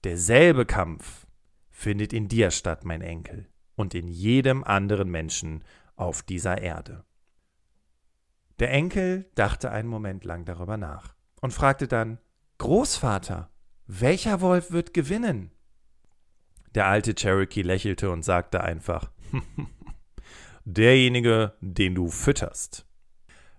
Derselbe 0.05 0.67
Kampf 0.67 1.27
findet 1.71 2.13
in 2.13 2.29
dir 2.29 2.51
statt, 2.51 2.85
mein 2.85 3.03
Enkel, 3.03 3.49
und 3.75 3.95
in 3.95 4.09
jedem 4.09 4.65
anderen 4.65 5.11
Menschen 5.11 5.65
auf 5.97 6.23
dieser 6.23 6.61
Erde. 6.61 7.05
Der 8.59 8.71
Enkel 8.71 9.31
dachte 9.35 9.71
einen 9.71 9.89
Moment 9.89 10.25
lang 10.25 10.45
darüber 10.45 10.77
nach 10.77 11.15
und 11.41 11.53
fragte 11.53 11.89
dann 11.89 12.19
Großvater, 12.59 13.51
welcher 13.87 14.41
Wolf 14.41 14.71
wird 14.71 14.95
gewinnen? 14.95 15.51
Der 16.75 16.87
alte 16.87 17.15
Cherokee 17.15 17.63
lächelte 17.63 18.11
und 18.11 18.25
sagte 18.25 18.63
einfach 18.63 19.11
Derjenige, 20.65 21.53
den 21.61 21.95
du 21.95 22.09
fütterst. 22.09 22.87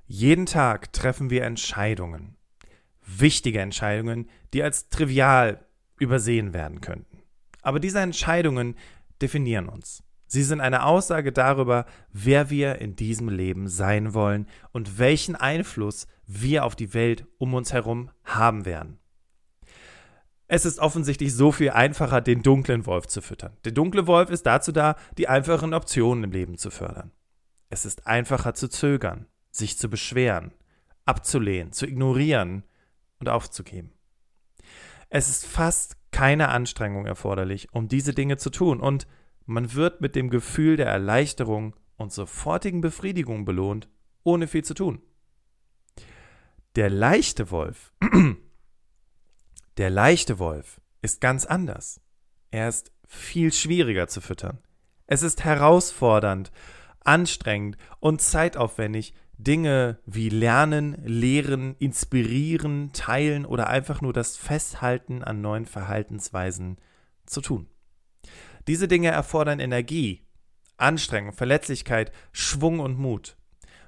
Jeden 0.07 0.45
Tag 0.45 0.91
treffen 0.93 1.29
wir 1.29 1.43
Entscheidungen, 1.43 2.35
wichtige 3.05 3.59
Entscheidungen, 3.59 4.29
die 4.53 4.63
als 4.63 4.89
trivial 4.89 5.65
übersehen 5.99 6.53
werden 6.53 6.81
könnten. 6.81 7.23
Aber 7.61 7.79
diese 7.79 7.99
Entscheidungen 7.99 8.75
definieren 9.21 9.69
uns. 9.69 10.03
Sie 10.27 10.43
sind 10.43 10.61
eine 10.61 10.85
Aussage 10.85 11.31
darüber, 11.31 11.85
wer 12.11 12.49
wir 12.49 12.79
in 12.79 12.95
diesem 12.95 13.29
Leben 13.29 13.67
sein 13.67 14.13
wollen 14.13 14.47
und 14.71 14.97
welchen 14.97 15.35
Einfluss 15.35 16.07
wir 16.25 16.65
auf 16.65 16.75
die 16.75 16.93
Welt 16.93 17.25
um 17.37 17.53
uns 17.53 17.73
herum 17.73 18.09
haben 18.23 18.65
werden. 18.65 18.99
Es 20.47 20.65
ist 20.65 20.79
offensichtlich 20.79 21.33
so 21.33 21.51
viel 21.51 21.71
einfacher, 21.71 22.21
den 22.21 22.43
dunklen 22.43 22.85
Wolf 22.85 23.07
zu 23.07 23.21
füttern. 23.21 23.57
Der 23.65 23.71
dunkle 23.71 24.05
Wolf 24.05 24.29
ist 24.29 24.45
dazu 24.45 24.71
da, 24.71 24.95
die 25.17 25.27
einfachen 25.27 25.73
Optionen 25.73 26.23
im 26.23 26.31
Leben 26.31 26.57
zu 26.57 26.69
fördern. 26.69 27.11
Es 27.69 27.85
ist 27.85 28.05
einfacher 28.05 28.53
zu 28.53 28.67
zögern, 28.67 29.25
sich 29.49 29.77
zu 29.77 29.89
beschweren, 29.89 30.53
abzulehnen, 31.05 31.71
zu 31.71 31.87
ignorieren 31.87 32.63
und 33.19 33.29
aufzugeben. 33.29 33.91
Es 35.09 35.29
ist 35.29 35.45
fast 35.47 35.97
keine 36.11 36.49
Anstrengung 36.49 37.05
erforderlich, 37.05 37.73
um 37.73 37.87
diese 37.87 38.13
Dinge 38.13 38.37
zu 38.37 38.49
tun, 38.49 38.79
und 38.79 39.07
man 39.45 39.73
wird 39.73 40.01
mit 40.01 40.15
dem 40.15 40.29
Gefühl 40.29 40.77
der 40.77 40.87
Erleichterung 40.87 41.75
und 41.97 42.11
sofortigen 42.11 42.81
Befriedigung 42.81 43.45
belohnt, 43.45 43.89
ohne 44.23 44.47
viel 44.47 44.63
zu 44.63 44.73
tun. 44.73 45.01
Der 46.75 46.89
leichte 46.89 47.51
Wolf, 47.51 47.93
der 49.77 49.89
leichte 49.89 50.39
Wolf 50.39 50.81
ist 51.01 51.21
ganz 51.21 51.45
anders. 51.45 52.01
Er 52.51 52.67
ist 52.67 52.91
viel 53.07 53.53
schwieriger 53.53 54.07
zu 54.07 54.19
füttern. 54.19 54.59
Es 55.07 55.21
ist 55.21 55.43
herausfordernd, 55.43 56.51
anstrengend 57.01 57.77
und 57.99 58.21
zeitaufwendig, 58.21 59.13
Dinge 59.37 59.99
wie 60.05 60.29
Lernen, 60.29 60.95
Lehren, 61.05 61.75
Inspirieren, 61.77 62.91
Teilen 62.93 63.45
oder 63.45 63.67
einfach 63.67 64.01
nur 64.01 64.13
das 64.13 64.37
Festhalten 64.37 65.23
an 65.23 65.41
neuen 65.41 65.65
Verhaltensweisen 65.65 66.77
zu 67.25 67.41
tun. 67.41 67.67
Diese 68.67 68.87
Dinge 68.87 69.09
erfordern 69.09 69.59
Energie, 69.59 70.25
Anstrengung, 70.77 71.33
Verletzlichkeit, 71.33 72.11
Schwung 72.31 72.79
und 72.79 72.97
Mut. 72.97 73.37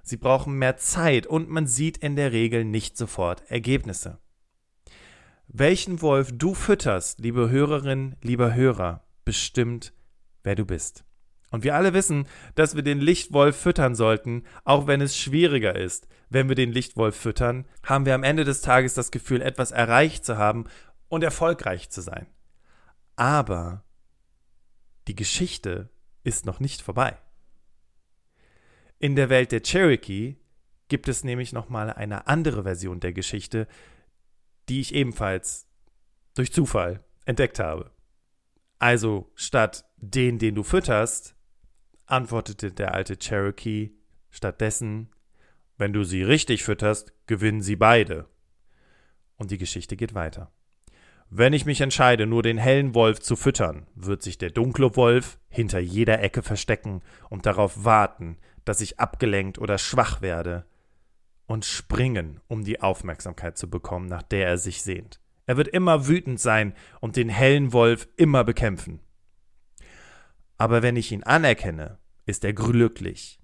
Sie 0.03 0.17
brauchen 0.17 0.53
mehr 0.57 0.77
Zeit 0.77 1.27
und 1.27 1.49
man 1.49 1.67
sieht 1.67 1.97
in 1.97 2.15
der 2.15 2.31
Regel 2.31 2.63
nicht 2.63 2.95
sofort 2.95 3.43
Ergebnisse. 3.49 4.19
Welchen 5.47 6.01
Wolf 6.01 6.31
du 6.33 6.53
fütterst, 6.53 7.19
liebe 7.19 7.49
Hörerin, 7.49 8.15
lieber 8.21 8.53
Hörer, 8.53 9.05
bestimmt, 9.25 9.93
wer 10.43 10.55
du 10.55 10.65
bist. 10.65 11.03
Und 11.51 11.63
wir 11.63 11.75
alle 11.75 11.93
wissen, 11.93 12.27
dass 12.55 12.75
wir 12.75 12.83
den 12.83 12.99
Lichtwolf 12.99 13.55
füttern 13.55 13.95
sollten, 13.95 14.43
auch 14.65 14.87
wenn 14.87 15.01
es 15.01 15.17
schwieriger 15.17 15.75
ist. 15.75 16.07
Wenn 16.29 16.49
wir 16.49 16.55
den 16.55 16.73
Lichtwolf 16.73 17.15
füttern, 17.15 17.65
haben 17.83 18.05
wir 18.05 18.15
am 18.15 18.23
Ende 18.23 18.43
des 18.43 18.61
Tages 18.61 18.93
das 18.93 19.11
Gefühl, 19.11 19.41
etwas 19.41 19.71
erreicht 19.71 20.25
zu 20.25 20.37
haben 20.37 20.65
und 21.07 21.23
erfolgreich 21.23 21.89
zu 21.89 22.01
sein. 22.01 22.27
Aber 23.15 23.85
die 25.07 25.15
Geschichte 25.15 25.89
ist 26.23 26.45
noch 26.45 26.59
nicht 26.59 26.81
vorbei. 26.81 27.17
In 28.99 29.15
der 29.15 29.29
Welt 29.29 29.51
der 29.51 29.61
Cherokee 29.61 30.37
gibt 30.87 31.07
es 31.07 31.23
nämlich 31.23 31.53
noch 31.53 31.69
mal 31.69 31.91
eine 31.91 32.27
andere 32.27 32.63
Version 32.63 32.99
der 32.99 33.13
Geschichte, 33.13 33.67
die 34.69 34.81
ich 34.81 34.93
ebenfalls 34.93 35.67
durch 36.33 36.51
Zufall 36.51 37.03
entdeckt 37.25 37.59
habe. 37.59 37.91
Also 38.79 39.31
statt 39.35 39.85
den, 39.97 40.39
den 40.39 40.55
du 40.55 40.63
fütterst, 40.63 41.35
antwortete 42.05 42.71
der 42.71 42.93
alte 42.93 43.17
Cherokee 43.17 43.91
stattdessen, 44.29 45.09
wenn 45.77 45.93
du 45.93 46.03
sie 46.03 46.23
richtig 46.23 46.63
fütterst, 46.63 47.13
gewinnen 47.27 47.61
sie 47.61 47.75
beide. 47.75 48.27
Und 49.35 49.51
die 49.51 49.57
Geschichte 49.57 49.95
geht 49.95 50.13
weiter. 50.13 50.51
Wenn 51.29 51.51
ich 51.51 51.65
mich 51.65 51.81
entscheide, 51.81 52.25
nur 52.25 52.41
den 52.41 52.57
hellen 52.57 52.95
Wolf 52.95 53.19
zu 53.19 53.35
füttern, 53.35 53.85
wird 53.95 54.21
sich 54.21 54.37
der 54.37 54.49
dunkle 54.49 54.95
Wolf 54.95 55.39
hinter 55.49 55.79
jeder 55.79 56.21
Ecke 56.21 56.41
verstecken 56.41 57.01
und 57.29 57.45
darauf 57.45 57.83
warten, 57.83 58.37
dass 58.63 58.79
ich 58.79 58.99
abgelenkt 58.99 59.59
oder 59.59 59.77
schwach 59.77 60.21
werde 60.21 60.65
und 61.45 61.65
springen, 61.65 62.39
um 62.47 62.63
die 62.63 62.81
Aufmerksamkeit 62.81 63.57
zu 63.57 63.69
bekommen, 63.69 64.07
nach 64.07 64.23
der 64.23 64.47
er 64.47 64.57
sich 64.57 64.81
sehnt. 64.81 65.19
Er 65.45 65.57
wird 65.57 65.67
immer 65.67 66.07
wütend 66.07 66.39
sein 66.39 66.73
und 67.01 67.15
den 67.15 67.29
hellen 67.29 67.73
Wolf 67.73 68.07
immer 68.15 68.43
bekämpfen. 68.43 69.01
Aber 70.57 70.81
wenn 70.81 70.95
ich 70.95 71.11
ihn 71.11 71.23
anerkenne, 71.23 71.99
ist 72.25 72.43
er 72.43 72.53
glücklich. 72.53 73.39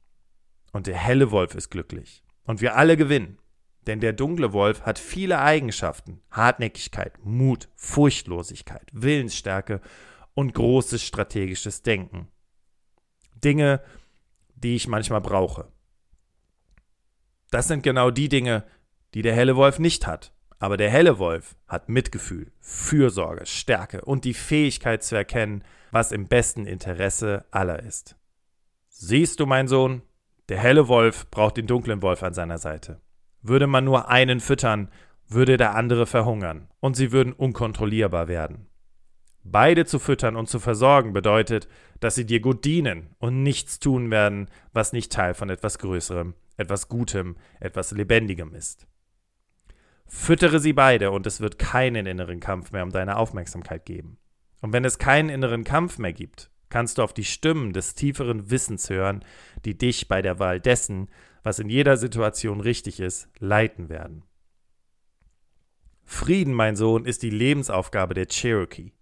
Und 0.71 0.87
der 0.87 0.97
helle 0.97 1.31
Wolf 1.31 1.55
ist 1.55 1.69
glücklich. 1.69 2.23
Und 2.43 2.61
wir 2.61 2.75
alle 2.75 2.97
gewinnen. 2.97 3.37
Denn 3.87 3.99
der 3.99 4.13
dunkle 4.13 4.53
Wolf 4.53 4.81
hat 4.81 4.97
viele 4.99 5.39
Eigenschaften. 5.39 6.21
Hartnäckigkeit, 6.31 7.13
Mut, 7.23 7.69
Furchtlosigkeit, 7.75 8.89
Willensstärke 8.93 9.81
und 10.33 10.53
großes 10.53 11.03
strategisches 11.03 11.81
Denken. 11.81 12.27
Dinge, 13.43 13.81
die 14.55 14.75
ich 14.75 14.87
manchmal 14.87 15.21
brauche. 15.21 15.67
Das 17.51 17.67
sind 17.67 17.83
genau 17.83 18.09
die 18.09 18.29
Dinge, 18.29 18.63
die 19.13 19.21
der 19.21 19.35
helle 19.35 19.55
Wolf 19.55 19.79
nicht 19.79 20.07
hat. 20.07 20.33
Aber 20.59 20.77
der 20.77 20.89
helle 20.89 21.19
Wolf 21.19 21.57
hat 21.67 21.89
Mitgefühl, 21.89 22.53
Fürsorge, 22.61 23.45
Stärke 23.45 24.05
und 24.05 24.23
die 24.23 24.33
Fähigkeit 24.33 25.03
zu 25.03 25.15
erkennen, 25.15 25.63
was 25.91 26.13
im 26.13 26.27
besten 26.27 26.65
Interesse 26.65 27.45
aller 27.51 27.83
ist. 27.83 28.15
Siehst 28.87 29.41
du, 29.41 29.45
mein 29.45 29.67
Sohn, 29.67 30.03
der 30.47 30.59
helle 30.59 30.87
Wolf 30.87 31.29
braucht 31.29 31.57
den 31.57 31.67
dunklen 31.67 32.01
Wolf 32.01 32.23
an 32.23 32.33
seiner 32.33 32.59
Seite. 32.59 33.01
Würde 33.43 33.67
man 33.67 33.85
nur 33.85 34.09
einen 34.09 34.39
füttern, 34.39 34.89
würde 35.27 35.57
der 35.57 35.75
andere 35.75 36.05
verhungern 36.05 36.69
und 36.79 36.95
sie 36.95 37.11
würden 37.11 37.33
unkontrollierbar 37.33 38.27
werden. 38.27 38.67
Beide 39.43 39.85
zu 39.85 39.99
füttern 39.99 40.37
und 40.37 40.47
zu 40.47 40.59
versorgen 40.59 41.11
bedeutet, 41.11 41.67
dass 41.99 42.15
sie 42.15 42.25
dir 42.25 42.39
gut 42.39 42.63
dienen 42.63 43.09
und 43.19 43.43
nichts 43.43 43.79
tun 43.79 44.09
werden, 44.09 44.49
was 44.71 44.93
nicht 44.93 45.11
Teil 45.11 45.33
von 45.33 45.49
etwas 45.49 45.79
Größerem, 45.79 46.33
etwas 46.55 46.87
Gutem, 46.87 47.35
etwas 47.59 47.91
Lebendigem 47.91 48.55
ist. 48.55 48.87
Füttere 50.07 50.59
sie 50.59 50.73
beide 50.73 51.11
und 51.11 51.27
es 51.27 51.41
wird 51.41 51.59
keinen 51.59 52.05
inneren 52.05 52.39
Kampf 52.39 52.71
mehr 52.71 52.83
um 52.83 52.91
deine 52.91 53.17
Aufmerksamkeit 53.17 53.85
geben. 53.85 54.17
Und 54.61 54.71
wenn 54.71 54.85
es 54.85 54.97
keinen 54.97 55.29
inneren 55.29 55.65
Kampf 55.65 55.97
mehr 55.97 56.13
gibt, 56.13 56.49
kannst 56.69 56.97
du 56.97 57.03
auf 57.03 57.13
die 57.13 57.25
Stimmen 57.25 57.73
des 57.73 57.95
tieferen 57.95 58.49
Wissens 58.49 58.89
hören, 58.89 59.25
die 59.65 59.77
dich 59.77 60.07
bei 60.07 60.21
der 60.21 60.39
Wahl 60.39 60.59
dessen, 60.59 61.09
was 61.43 61.59
in 61.59 61.69
jeder 61.69 61.97
Situation 61.97 62.61
richtig 62.61 62.99
ist, 62.99 63.27
leiten 63.39 63.89
werden. 63.89 64.23
Frieden, 66.05 66.53
mein 66.53 66.75
Sohn, 66.75 67.05
ist 67.05 67.23
die 67.23 67.29
Lebensaufgabe 67.29 68.13
der 68.13 68.27
Cherokee. 68.27 68.93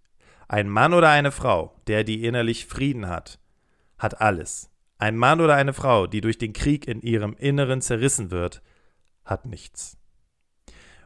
Ein 0.48 0.69
Mann 0.69 0.93
oder 0.93 1.10
eine 1.10 1.31
Frau, 1.31 1.75
der 1.88 2.03
die 2.03 2.25
innerlich 2.25 2.65
Frieden 2.65 3.07
hat, 3.07 3.39
hat 3.98 4.21
alles. 4.21 4.69
Ein 4.98 5.15
Mann 5.17 5.41
oder 5.41 5.55
eine 5.55 5.74
Frau, 5.74 6.07
die 6.07 6.21
durch 6.21 6.38
den 6.38 6.53
Krieg 6.53 6.88
in 6.88 7.01
ihrem 7.01 7.36
Inneren 7.38 7.81
zerrissen 7.81 8.31
wird, 8.31 8.62
hat 9.25 9.45
nichts. 9.45 9.98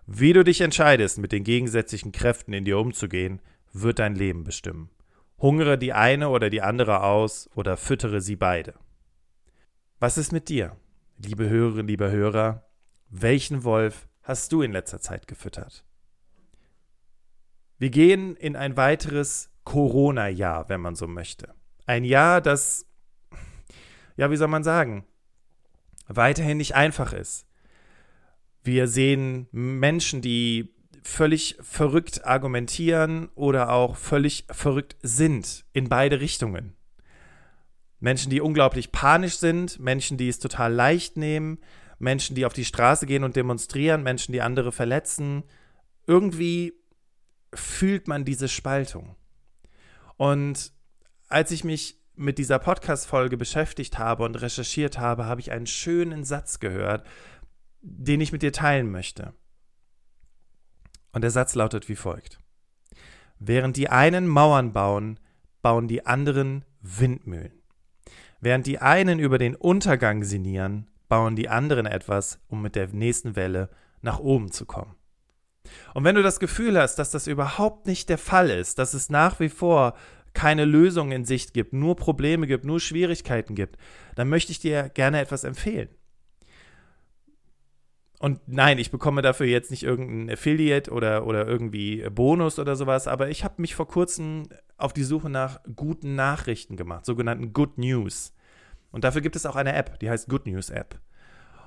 Wie 0.06 0.34
du 0.34 0.44
dich 0.44 0.62
entscheidest, 0.62 1.18
mit 1.18 1.32
den 1.32 1.44
gegensätzlichen 1.44 2.12
Kräften 2.12 2.54
in 2.54 2.66
dir 2.66 2.78
umzugehen, 2.78 3.42
wird 3.74 4.00
dein 4.00 4.16
Leben 4.16 4.44
bestimmen. 4.44 4.90
Hungere 5.38 5.78
die 5.78 5.94
eine 5.94 6.30
oder 6.30 6.50
die 6.50 6.62
andere 6.62 7.04
aus 7.04 7.50
oder 7.56 7.78
füttere 7.78 8.22
sie 8.22 8.36
beide. 8.36 8.76
Was 10.00 10.18
ist 10.18 10.32
mit 10.32 10.50
dir, 10.50 10.76
liebe 11.18 11.50
Hörerinnen, 11.50 11.88
liebe 11.88 12.12
Hörer? 12.12 12.66
Welchen 13.10 13.64
Wolf 13.64 14.08
hast 14.24 14.52
du 14.52 14.62
in 14.62 14.72
letzter 14.72 15.00
Zeit 15.00 15.28
gefüttert? 15.28 15.86
Wir 17.78 17.90
gehen 17.90 18.36
in 18.36 18.56
ein 18.56 18.78
weiteres 18.78 19.50
Corona-Jahr, 19.64 20.70
wenn 20.70 20.82
man 20.82 20.96
so 20.96 21.08
möchte. 21.08 21.54
Ein 21.86 22.04
Jahr, 22.04 22.42
das, 22.42 22.86
ja, 24.16 24.32
wie 24.32 24.38
soll 24.38 24.48
man 24.48 24.64
sagen, 24.64 25.06
weiterhin 26.08 26.58
nicht 26.58 26.76
einfach 26.76 27.14
ist. 27.14 27.48
Wir 28.64 28.88
sehen 28.88 29.48
Menschen, 29.52 30.22
die 30.22 30.74
völlig 31.04 31.58
verrückt 31.62 32.26
argumentieren 32.26 33.30
oder 33.36 33.72
auch 33.72 33.96
völlig 33.96 34.46
verrückt 34.50 34.98
sind 35.04 35.66
in 35.72 35.88
beide 35.88 36.20
Richtungen. 36.20 36.76
Menschen, 38.00 38.30
die 38.30 38.42
unglaublich 38.42 38.92
panisch 38.92 39.38
sind, 39.38 39.80
Menschen, 39.80 40.18
die 40.18 40.30
es 40.30 40.40
total 40.40 40.74
leicht 40.74 41.18
nehmen, 41.18 41.60
Menschen, 41.98 42.36
die 42.36 42.46
auf 42.46 42.54
die 42.54 42.66
Straße 42.66 43.06
gehen 43.06 43.24
und 43.24 43.36
demonstrieren, 43.36 44.04
Menschen, 44.04 44.32
die 44.34 44.42
andere 44.42 44.72
verletzen. 44.72 45.44
Irgendwie 46.06 46.74
fühlt 47.54 48.08
man 48.08 48.26
diese 48.26 48.48
Spaltung. 48.48 49.16
Und 50.18 50.74
als 51.28 51.52
ich 51.52 51.64
mich 51.64 52.02
mit 52.16 52.38
dieser 52.38 52.60
Podcast-Folge 52.60 53.38
beschäftigt 53.38 53.98
habe 53.98 54.24
und 54.24 54.36
recherchiert 54.36 55.00
habe, 55.00 55.26
habe 55.26 55.42
ich 55.42 55.52
einen 55.52 55.68
schönen 55.68 56.24
Satz 56.24 56.60
gehört, 56.60 57.06
den 57.82 58.22
ich 58.22 58.32
mit 58.32 58.42
dir 58.42 58.54
teilen 58.54 58.92
möchte. 58.92 59.34
Und 61.12 61.24
der 61.24 61.32
Satz 61.32 61.56
lautet 61.56 61.90
wie 61.90 61.96
folgt. 61.96 62.40
Während 63.40 63.78
die 63.78 63.90
einen 63.90 64.28
Mauern 64.28 64.74
bauen, 64.74 65.20
bauen 65.62 65.88
die 65.88 66.06
anderen 66.06 66.66
Windmühlen. 66.82 67.62
Während 68.42 68.68
die 68.68 68.80
einen 68.80 69.20
über 69.20 69.38
den 69.38 69.56
Untergang 69.56 70.24
sinnieren, 70.24 70.88
bauen 71.08 71.36
die 71.36 71.50
anderen 71.50 71.86
etwas, 71.86 72.40
um 72.48 72.62
mit 72.62 72.76
der 72.76 72.88
nächsten 72.90 73.36
Welle 73.36 73.70
nach 74.02 74.20
oben 74.20 74.52
zu 74.52 74.66
kommen. 74.66 74.96
Und 75.94 76.04
wenn 76.04 76.16
du 76.16 76.24
das 76.24 76.40
Gefühl 76.40 76.80
hast, 76.80 76.96
dass 76.98 77.12
das 77.12 77.28
überhaupt 77.28 77.88
nicht 77.88 78.10
der 78.10 78.18
Fall 78.18 78.50
ist, 78.50 78.78
dass 78.78 78.94
es 78.94 79.10
nach 79.10 79.40
wie 79.40 79.50
vor 79.50 79.96
keine 80.34 80.66
Lösung 80.66 81.12
in 81.12 81.26
Sicht 81.26 81.54
gibt, 81.54 81.74
nur 81.74 81.96
Probleme 81.96 82.46
gibt, 82.46 82.66
nur 82.66 82.80
Schwierigkeiten 82.80 83.56
gibt, 83.56 83.78
dann 84.16 84.30
möchte 84.30 84.52
ich 84.52 84.60
dir 84.60 84.90
gerne 84.90 85.22
etwas 85.22 85.44
empfehlen. 85.44 85.90
Und 88.26 88.40
nein, 88.48 88.80
ich 88.80 88.90
bekomme 88.90 89.22
dafür 89.22 89.46
jetzt 89.46 89.70
nicht 89.70 89.84
irgendeinen 89.84 90.32
Affiliate 90.32 90.90
oder, 90.90 91.28
oder 91.28 91.46
irgendwie 91.46 92.10
Bonus 92.10 92.58
oder 92.58 92.76
sowas, 92.76 93.08
aber 93.08 93.30
ich 93.30 93.44
habe 93.44 93.62
mich 93.62 93.76
vor 93.76 93.88
kurzem 93.88 94.48
auf 94.78 94.94
die 94.94 95.04
Suche 95.04 95.30
nach 95.30 95.60
guten 95.76 96.16
Nachrichten 96.16 96.76
gemacht, 96.76 97.06
sogenannten 97.06 97.54
Good 97.54 97.78
News. 97.78 98.34
Und 98.92 99.04
dafür 99.04 99.22
gibt 99.22 99.36
es 99.36 99.46
auch 99.46 99.56
eine 99.56 99.76
App, 99.76 100.00
die 100.00 100.10
heißt 100.10 100.28
Good 100.28 100.48
News 100.48 100.72
App. 100.72 101.00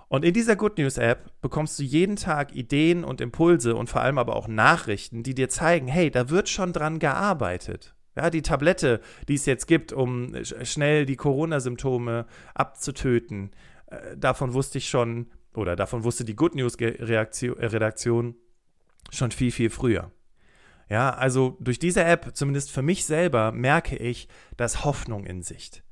Und 0.08 0.24
in 0.24 0.34
dieser 0.34 0.56
Good 0.56 0.78
News 0.78 0.98
App 0.98 1.30
bekommst 1.40 1.78
du 1.78 1.84
jeden 1.84 2.16
Tag 2.16 2.52
Ideen 2.56 3.04
und 3.04 3.20
Impulse 3.20 3.76
und 3.76 3.88
vor 3.88 4.00
allem 4.00 4.18
aber 4.18 4.34
auch 4.34 4.48
Nachrichten, 4.48 5.22
die 5.22 5.36
dir 5.36 5.48
zeigen, 5.48 5.86
hey, 5.86 6.10
da 6.10 6.28
wird 6.28 6.48
schon 6.48 6.72
dran 6.72 6.98
gearbeitet. 6.98 7.94
Ja, 8.16 8.30
die 8.30 8.42
Tablette, 8.42 9.00
die 9.28 9.34
es 9.34 9.46
jetzt 9.46 9.68
gibt, 9.68 9.92
um 9.92 10.34
schnell 10.64 11.06
die 11.06 11.14
Corona-Symptome 11.14 12.26
abzutöten, 12.52 13.52
äh, 13.86 14.16
davon 14.16 14.54
wusste 14.54 14.78
ich 14.78 14.88
schon, 14.88 15.28
oder 15.54 15.76
davon 15.76 16.04
wusste 16.04 16.24
die 16.24 16.36
Good 16.36 16.54
News 16.54 16.76
Redaktion 16.78 18.36
schon 19.10 19.30
viel, 19.30 19.50
viel 19.50 19.70
früher. 19.70 20.12
Ja, 20.88 21.10
also 21.10 21.56
durch 21.60 21.78
diese 21.78 22.04
App, 22.04 22.30
zumindest 22.34 22.70
für 22.70 22.82
mich 22.82 23.04
selber, 23.04 23.52
merke 23.52 23.96
ich, 23.96 24.28
dass 24.56 24.84
Hoffnung 24.84 25.24
in 25.24 25.42
Sicht. 25.42 25.82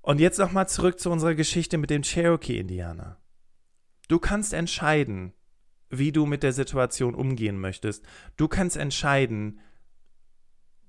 Und 0.00 0.18
jetzt 0.18 0.38
nochmal 0.38 0.68
zurück 0.68 0.98
zu 0.98 1.10
unserer 1.10 1.34
Geschichte 1.34 1.78
mit 1.78 1.90
dem 1.90 2.02
Cherokee-Indianer. 2.02 3.18
Du 4.08 4.18
kannst 4.18 4.52
entscheiden, 4.52 5.32
wie 5.88 6.10
du 6.10 6.26
mit 6.26 6.42
der 6.42 6.52
Situation 6.52 7.14
umgehen 7.14 7.60
möchtest. 7.60 8.04
Du 8.36 8.48
kannst 8.48 8.76
entscheiden, 8.76 9.60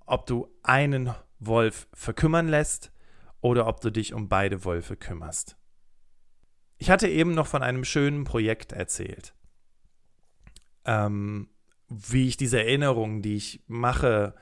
ob 0.05 0.25
du 0.25 0.47
einen 0.63 1.13
Wolf 1.39 1.87
verkümmern 1.93 2.47
lässt 2.47 2.91
oder 3.41 3.67
ob 3.67 3.81
du 3.81 3.91
dich 3.91 4.13
um 4.13 4.29
beide 4.29 4.65
Wölfe 4.65 4.95
kümmerst. 4.95 5.57
Ich 6.83 6.89
hatte 6.89 7.07
eben 7.07 7.33
noch 7.33 7.47
von 7.47 7.63
einem 7.63 7.85
schönen 7.85 8.25
Projekt 8.25 8.73
erzählt. 8.73 9.33
Ähm, 10.83 11.47
wie 11.87 12.27
ich 12.27 12.35
diese 12.35 12.59
Erinnerungen, 12.59 13.21
die 13.21 13.37
ich 13.37 13.63
mache, 13.67 14.35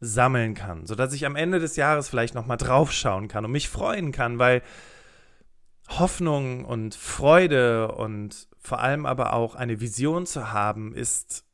sammeln 0.00 0.54
kann, 0.54 0.86
sodass 0.86 1.12
ich 1.12 1.26
am 1.26 1.36
Ende 1.36 1.60
des 1.60 1.76
Jahres 1.76 2.08
vielleicht 2.08 2.34
nochmal 2.34 2.56
draufschauen 2.56 3.28
kann 3.28 3.44
und 3.44 3.52
mich 3.52 3.68
freuen 3.68 4.10
kann, 4.10 4.40
weil 4.40 4.62
Hoffnung 5.88 6.64
und 6.64 6.96
Freude 6.96 7.92
und 7.92 8.48
vor 8.58 8.80
allem 8.80 9.06
aber 9.06 9.32
auch 9.32 9.54
eine 9.54 9.78
Vision 9.80 10.26
zu 10.26 10.52
haben, 10.52 10.92
ist 10.92 11.44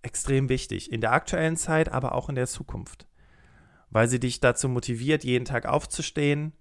extrem 0.00 0.48
wichtig. 0.48 0.90
In 0.90 1.02
der 1.02 1.12
aktuellen 1.12 1.58
Zeit, 1.58 1.92
aber 1.92 2.14
auch 2.14 2.30
in 2.30 2.36
der 2.36 2.46
Zukunft. 2.46 3.06
Weil 3.90 4.08
sie 4.08 4.18
dich 4.18 4.40
dazu 4.40 4.66
motiviert, 4.70 5.24
jeden 5.24 5.44
Tag 5.44 5.66
aufzustehen, 5.66 6.54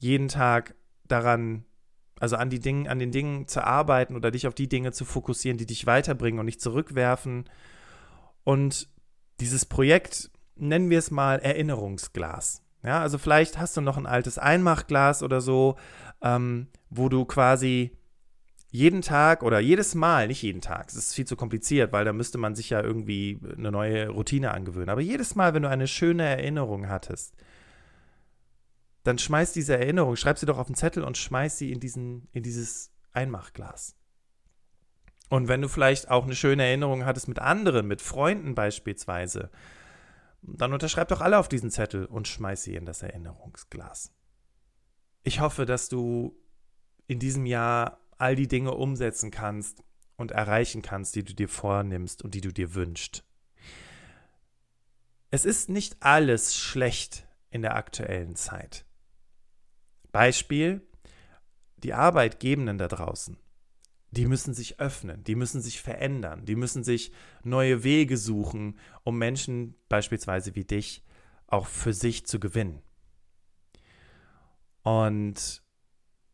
jeden 0.00 0.26
Tag 0.26 0.74
daran, 1.06 1.64
also 2.20 2.36
an 2.36 2.50
die 2.50 2.60
Dingen, 2.60 2.88
an 2.88 2.98
den 2.98 3.12
Dingen 3.12 3.46
zu 3.46 3.64
arbeiten 3.64 4.16
oder 4.16 4.30
dich 4.30 4.46
auf 4.46 4.54
die 4.54 4.68
Dinge 4.68 4.92
zu 4.92 5.04
fokussieren, 5.04 5.58
die 5.58 5.66
dich 5.66 5.86
weiterbringen 5.86 6.40
und 6.40 6.46
nicht 6.46 6.60
zurückwerfen. 6.60 7.44
Und 8.44 8.88
dieses 9.40 9.66
Projekt 9.66 10.30
nennen 10.56 10.90
wir 10.90 10.98
es 10.98 11.10
mal 11.10 11.38
Erinnerungsglas. 11.38 12.62
Ja, 12.82 13.00
also 13.00 13.18
vielleicht 13.18 13.58
hast 13.58 13.76
du 13.76 13.80
noch 13.80 13.96
ein 13.96 14.06
altes 14.06 14.38
Einmachglas 14.38 15.22
oder 15.22 15.40
so, 15.40 15.76
ähm, 16.22 16.68
wo 16.90 17.08
du 17.08 17.24
quasi 17.24 17.96
jeden 18.70 19.02
Tag 19.02 19.42
oder 19.42 19.60
jedes 19.60 19.94
Mal, 19.94 20.28
nicht 20.28 20.42
jeden 20.42 20.60
Tag, 20.60 20.88
es 20.88 20.94
ist 20.94 21.14
viel 21.14 21.26
zu 21.26 21.36
kompliziert, 21.36 21.92
weil 21.92 22.04
da 22.04 22.12
müsste 22.12 22.38
man 22.38 22.54
sich 22.54 22.70
ja 22.70 22.82
irgendwie 22.82 23.40
eine 23.56 23.72
neue 23.72 24.10
Routine 24.10 24.52
angewöhnen, 24.52 24.90
aber 24.90 25.00
jedes 25.00 25.34
Mal, 25.34 25.54
wenn 25.54 25.62
du 25.62 25.68
eine 25.68 25.88
schöne 25.88 26.24
Erinnerung 26.24 26.88
hattest, 26.88 27.34
dann 29.04 29.18
schmeiß 29.18 29.52
diese 29.52 29.78
Erinnerung, 29.78 30.16
schreib 30.16 30.38
sie 30.38 30.46
doch 30.46 30.58
auf 30.58 30.66
einen 30.66 30.74
Zettel 30.74 31.04
und 31.04 31.16
schmeiß 31.16 31.58
sie 31.58 31.72
in, 31.72 31.80
diesen, 31.80 32.28
in 32.32 32.42
dieses 32.42 32.92
Einmachglas. 33.12 33.96
Und 35.28 35.48
wenn 35.48 35.62
du 35.62 35.68
vielleicht 35.68 36.10
auch 36.10 36.24
eine 36.24 36.34
schöne 36.34 36.64
Erinnerung 36.64 37.04
hattest 37.04 37.28
mit 37.28 37.38
anderen, 37.38 37.86
mit 37.86 38.00
Freunden 38.00 38.54
beispielsweise, 38.54 39.50
dann 40.42 40.72
unterschreib 40.72 41.08
doch 41.08 41.20
alle 41.20 41.38
auf 41.38 41.48
diesen 41.48 41.70
Zettel 41.70 42.06
und 42.06 42.28
schmeiß 42.28 42.62
sie 42.62 42.74
in 42.74 42.86
das 42.86 43.02
Erinnerungsglas. 43.02 44.12
Ich 45.22 45.40
hoffe, 45.40 45.66
dass 45.66 45.88
du 45.88 46.40
in 47.06 47.18
diesem 47.18 47.44
Jahr 47.44 48.00
all 48.16 48.36
die 48.36 48.48
Dinge 48.48 48.72
umsetzen 48.72 49.30
kannst 49.30 49.82
und 50.16 50.30
erreichen 50.30 50.82
kannst, 50.82 51.14
die 51.14 51.24
du 51.24 51.34
dir 51.34 51.48
vornimmst 51.48 52.22
und 52.22 52.34
die 52.34 52.40
du 52.40 52.52
dir 52.52 52.74
wünschst. 52.74 53.24
Es 55.30 55.44
ist 55.44 55.68
nicht 55.68 56.02
alles 56.02 56.56
schlecht 56.56 57.26
in 57.50 57.62
der 57.62 57.76
aktuellen 57.76 58.34
Zeit. 58.34 58.86
Beispiel, 60.18 60.82
die 61.76 61.94
Arbeitgebenden 61.94 62.76
da 62.76 62.88
draußen. 62.88 63.36
die 64.10 64.26
müssen 64.26 64.52
sich 64.52 64.80
öffnen, 64.80 65.22
die 65.22 65.36
müssen 65.36 65.60
sich 65.60 65.80
verändern, 65.80 66.44
die 66.44 66.56
müssen 66.56 66.82
sich 66.82 67.12
neue 67.44 67.84
Wege 67.84 68.16
suchen, 68.16 68.80
um 69.04 69.16
Menschen 69.16 69.76
beispielsweise 69.88 70.56
wie 70.56 70.64
dich 70.64 71.04
auch 71.46 71.66
für 71.66 71.92
sich 71.92 72.26
zu 72.26 72.40
gewinnen. 72.40 72.82
Und 74.82 75.62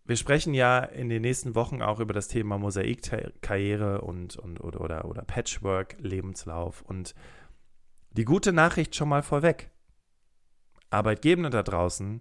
wir 0.06 0.16
sprechen 0.16 0.54
ja 0.54 0.78
in 0.78 1.10
den 1.10 1.20
nächsten 1.20 1.54
Wochen 1.54 1.82
auch 1.82 2.00
über 2.00 2.14
das 2.14 2.28
Thema 2.28 2.56
Mosaikkarriere 2.56 4.00
und, 4.00 4.36
und 4.36 4.60
oder, 4.60 4.80
oder, 4.80 5.04
oder 5.04 5.22
Patchwork-Lebenslauf. 5.24 6.80
Und 6.80 7.14
die 8.12 8.24
gute 8.24 8.54
Nachricht 8.54 8.96
schon 8.96 9.10
mal 9.10 9.22
vorweg. 9.22 9.70
Arbeitgeber 10.88 11.50
da 11.50 11.62
draußen 11.62 12.20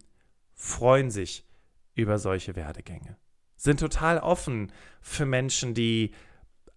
freuen 0.56 1.10
sich 1.10 1.46
über 1.96 2.18
solche 2.18 2.56
Werdegänge, 2.56 3.18
sind 3.56 3.80
total 3.80 4.20
offen 4.20 4.72
für 5.02 5.26
Menschen, 5.26 5.74
die 5.74 6.12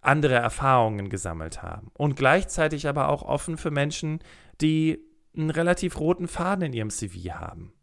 andere 0.01 0.35
Erfahrungen 0.35 1.09
gesammelt 1.09 1.63
haben 1.63 1.91
und 1.95 2.15
gleichzeitig 2.15 2.87
aber 2.87 3.09
auch 3.09 3.23
offen 3.23 3.57
für 3.57 3.71
Menschen, 3.71 4.19
die 4.61 5.03
einen 5.35 5.49
relativ 5.49 5.99
roten 5.99 6.27
Faden 6.27 6.65
in 6.65 6.73
ihrem 6.73 6.89
CV 6.89 7.33
haben. 7.33 7.73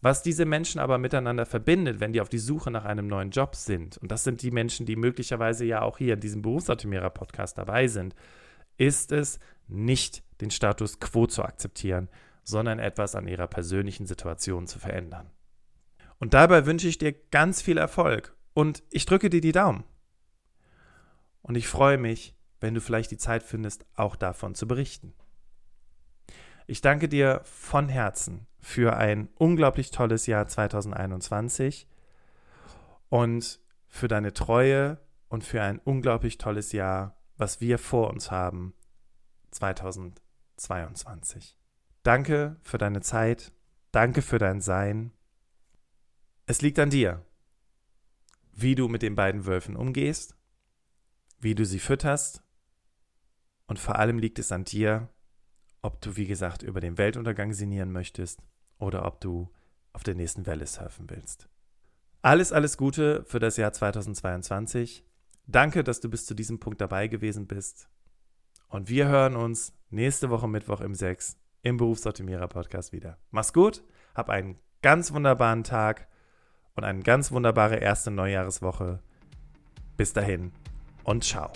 Was 0.00 0.22
diese 0.22 0.44
Menschen 0.44 0.78
aber 0.78 0.98
miteinander 0.98 1.46
verbindet, 1.46 2.00
wenn 2.00 2.12
die 2.12 2.20
auf 2.20 2.28
die 2.28 2.38
Suche 2.38 2.70
nach 2.70 2.84
einem 2.84 3.06
neuen 3.06 3.30
Job 3.30 3.56
sind, 3.56 3.96
und 3.98 4.12
das 4.12 4.24
sind 4.24 4.42
die 4.42 4.50
Menschen, 4.50 4.86
die 4.86 4.96
möglicherweise 4.96 5.64
ja 5.64 5.82
auch 5.82 5.98
hier 5.98 6.14
in 6.14 6.20
diesem 6.20 6.42
Berufsoptimierer-Podcast 6.42 7.58
dabei 7.58 7.88
sind, 7.88 8.14
ist 8.76 9.10
es 9.10 9.38
nicht 9.68 10.22
den 10.40 10.50
Status 10.50 11.00
quo 11.00 11.26
zu 11.26 11.42
akzeptieren, 11.42 12.08
sondern 12.44 12.78
etwas 12.78 13.14
an 13.14 13.26
ihrer 13.26 13.46
persönlichen 13.46 14.06
Situation 14.06 14.66
zu 14.66 14.78
verändern. 14.78 15.30
Und 16.18 16.34
dabei 16.34 16.66
wünsche 16.66 16.88
ich 16.88 16.98
dir 16.98 17.12
ganz 17.30 17.62
viel 17.62 17.78
Erfolg 17.78 18.34
und 18.54 18.82
ich 18.90 19.06
drücke 19.06 19.30
dir 19.30 19.40
die 19.40 19.52
Daumen. 19.52 19.84
Und 21.42 21.56
ich 21.56 21.68
freue 21.68 21.98
mich, 21.98 22.34
wenn 22.60 22.74
du 22.74 22.80
vielleicht 22.80 23.10
die 23.10 23.18
Zeit 23.18 23.42
findest, 23.42 23.84
auch 23.94 24.16
davon 24.16 24.54
zu 24.54 24.66
berichten. 24.66 25.12
Ich 26.66 26.80
danke 26.80 27.06
dir 27.08 27.42
von 27.44 27.88
Herzen 27.88 28.46
für 28.60 28.96
ein 28.96 29.28
unglaublich 29.36 29.92
tolles 29.92 30.26
Jahr 30.26 30.48
2021 30.48 31.86
und 33.08 33.60
für 33.86 34.08
deine 34.08 34.32
Treue 34.32 34.98
und 35.28 35.44
für 35.44 35.62
ein 35.62 35.78
unglaublich 35.78 36.38
tolles 36.38 36.72
Jahr, 36.72 37.16
was 37.36 37.60
wir 37.60 37.78
vor 37.78 38.10
uns 38.10 38.32
haben 38.32 38.74
2022. 39.52 41.56
Danke 42.02 42.56
für 42.62 42.78
deine 42.78 43.02
Zeit, 43.02 43.52
danke 43.92 44.22
für 44.22 44.38
dein 44.38 44.60
Sein. 44.60 45.12
Es 46.48 46.62
liegt 46.62 46.78
an 46.78 46.90
dir, 46.90 47.24
wie 48.52 48.76
du 48.76 48.86
mit 48.86 49.02
den 49.02 49.16
beiden 49.16 49.46
Wölfen 49.46 49.74
umgehst, 49.74 50.36
wie 51.40 51.56
du 51.56 51.66
sie 51.66 51.80
fütterst 51.80 52.44
und 53.66 53.80
vor 53.80 53.96
allem 53.96 54.20
liegt 54.20 54.38
es 54.38 54.52
an 54.52 54.62
dir, 54.62 55.08
ob 55.82 56.00
du, 56.00 56.16
wie 56.16 56.26
gesagt, 56.26 56.62
über 56.62 56.80
den 56.80 56.98
Weltuntergang 56.98 57.52
sinnieren 57.52 57.90
möchtest 57.90 58.44
oder 58.78 59.06
ob 59.06 59.20
du 59.20 59.52
auf 59.92 60.04
der 60.04 60.14
nächsten 60.14 60.46
Welle 60.46 60.68
surfen 60.68 61.10
willst. 61.10 61.48
Alles, 62.22 62.52
alles 62.52 62.76
Gute 62.76 63.24
für 63.24 63.40
das 63.40 63.56
Jahr 63.56 63.72
2022. 63.72 65.04
Danke, 65.48 65.82
dass 65.82 65.98
du 65.98 66.08
bis 66.08 66.26
zu 66.26 66.34
diesem 66.34 66.60
Punkt 66.60 66.80
dabei 66.80 67.08
gewesen 67.08 67.48
bist. 67.48 67.88
Und 68.68 68.88
wir 68.88 69.08
hören 69.08 69.34
uns 69.34 69.72
nächste 69.90 70.30
Woche 70.30 70.48
Mittwoch 70.48 70.80
im 70.80 70.94
6 70.94 71.38
im 71.62 71.76
Berufsoptimierer 71.76 72.46
Podcast 72.46 72.92
wieder. 72.92 73.18
Mach's 73.32 73.52
gut, 73.52 73.82
hab 74.14 74.28
einen 74.28 74.60
ganz 74.80 75.12
wunderbaren 75.12 75.64
Tag 75.64 76.08
und 76.76 76.84
eine 76.84 77.00
ganz 77.00 77.32
wunderbare 77.32 77.76
erste 77.76 78.10
Neujahreswoche. 78.10 79.00
Bis 79.96 80.12
dahin 80.12 80.52
und 81.04 81.24
ciao. 81.24 81.50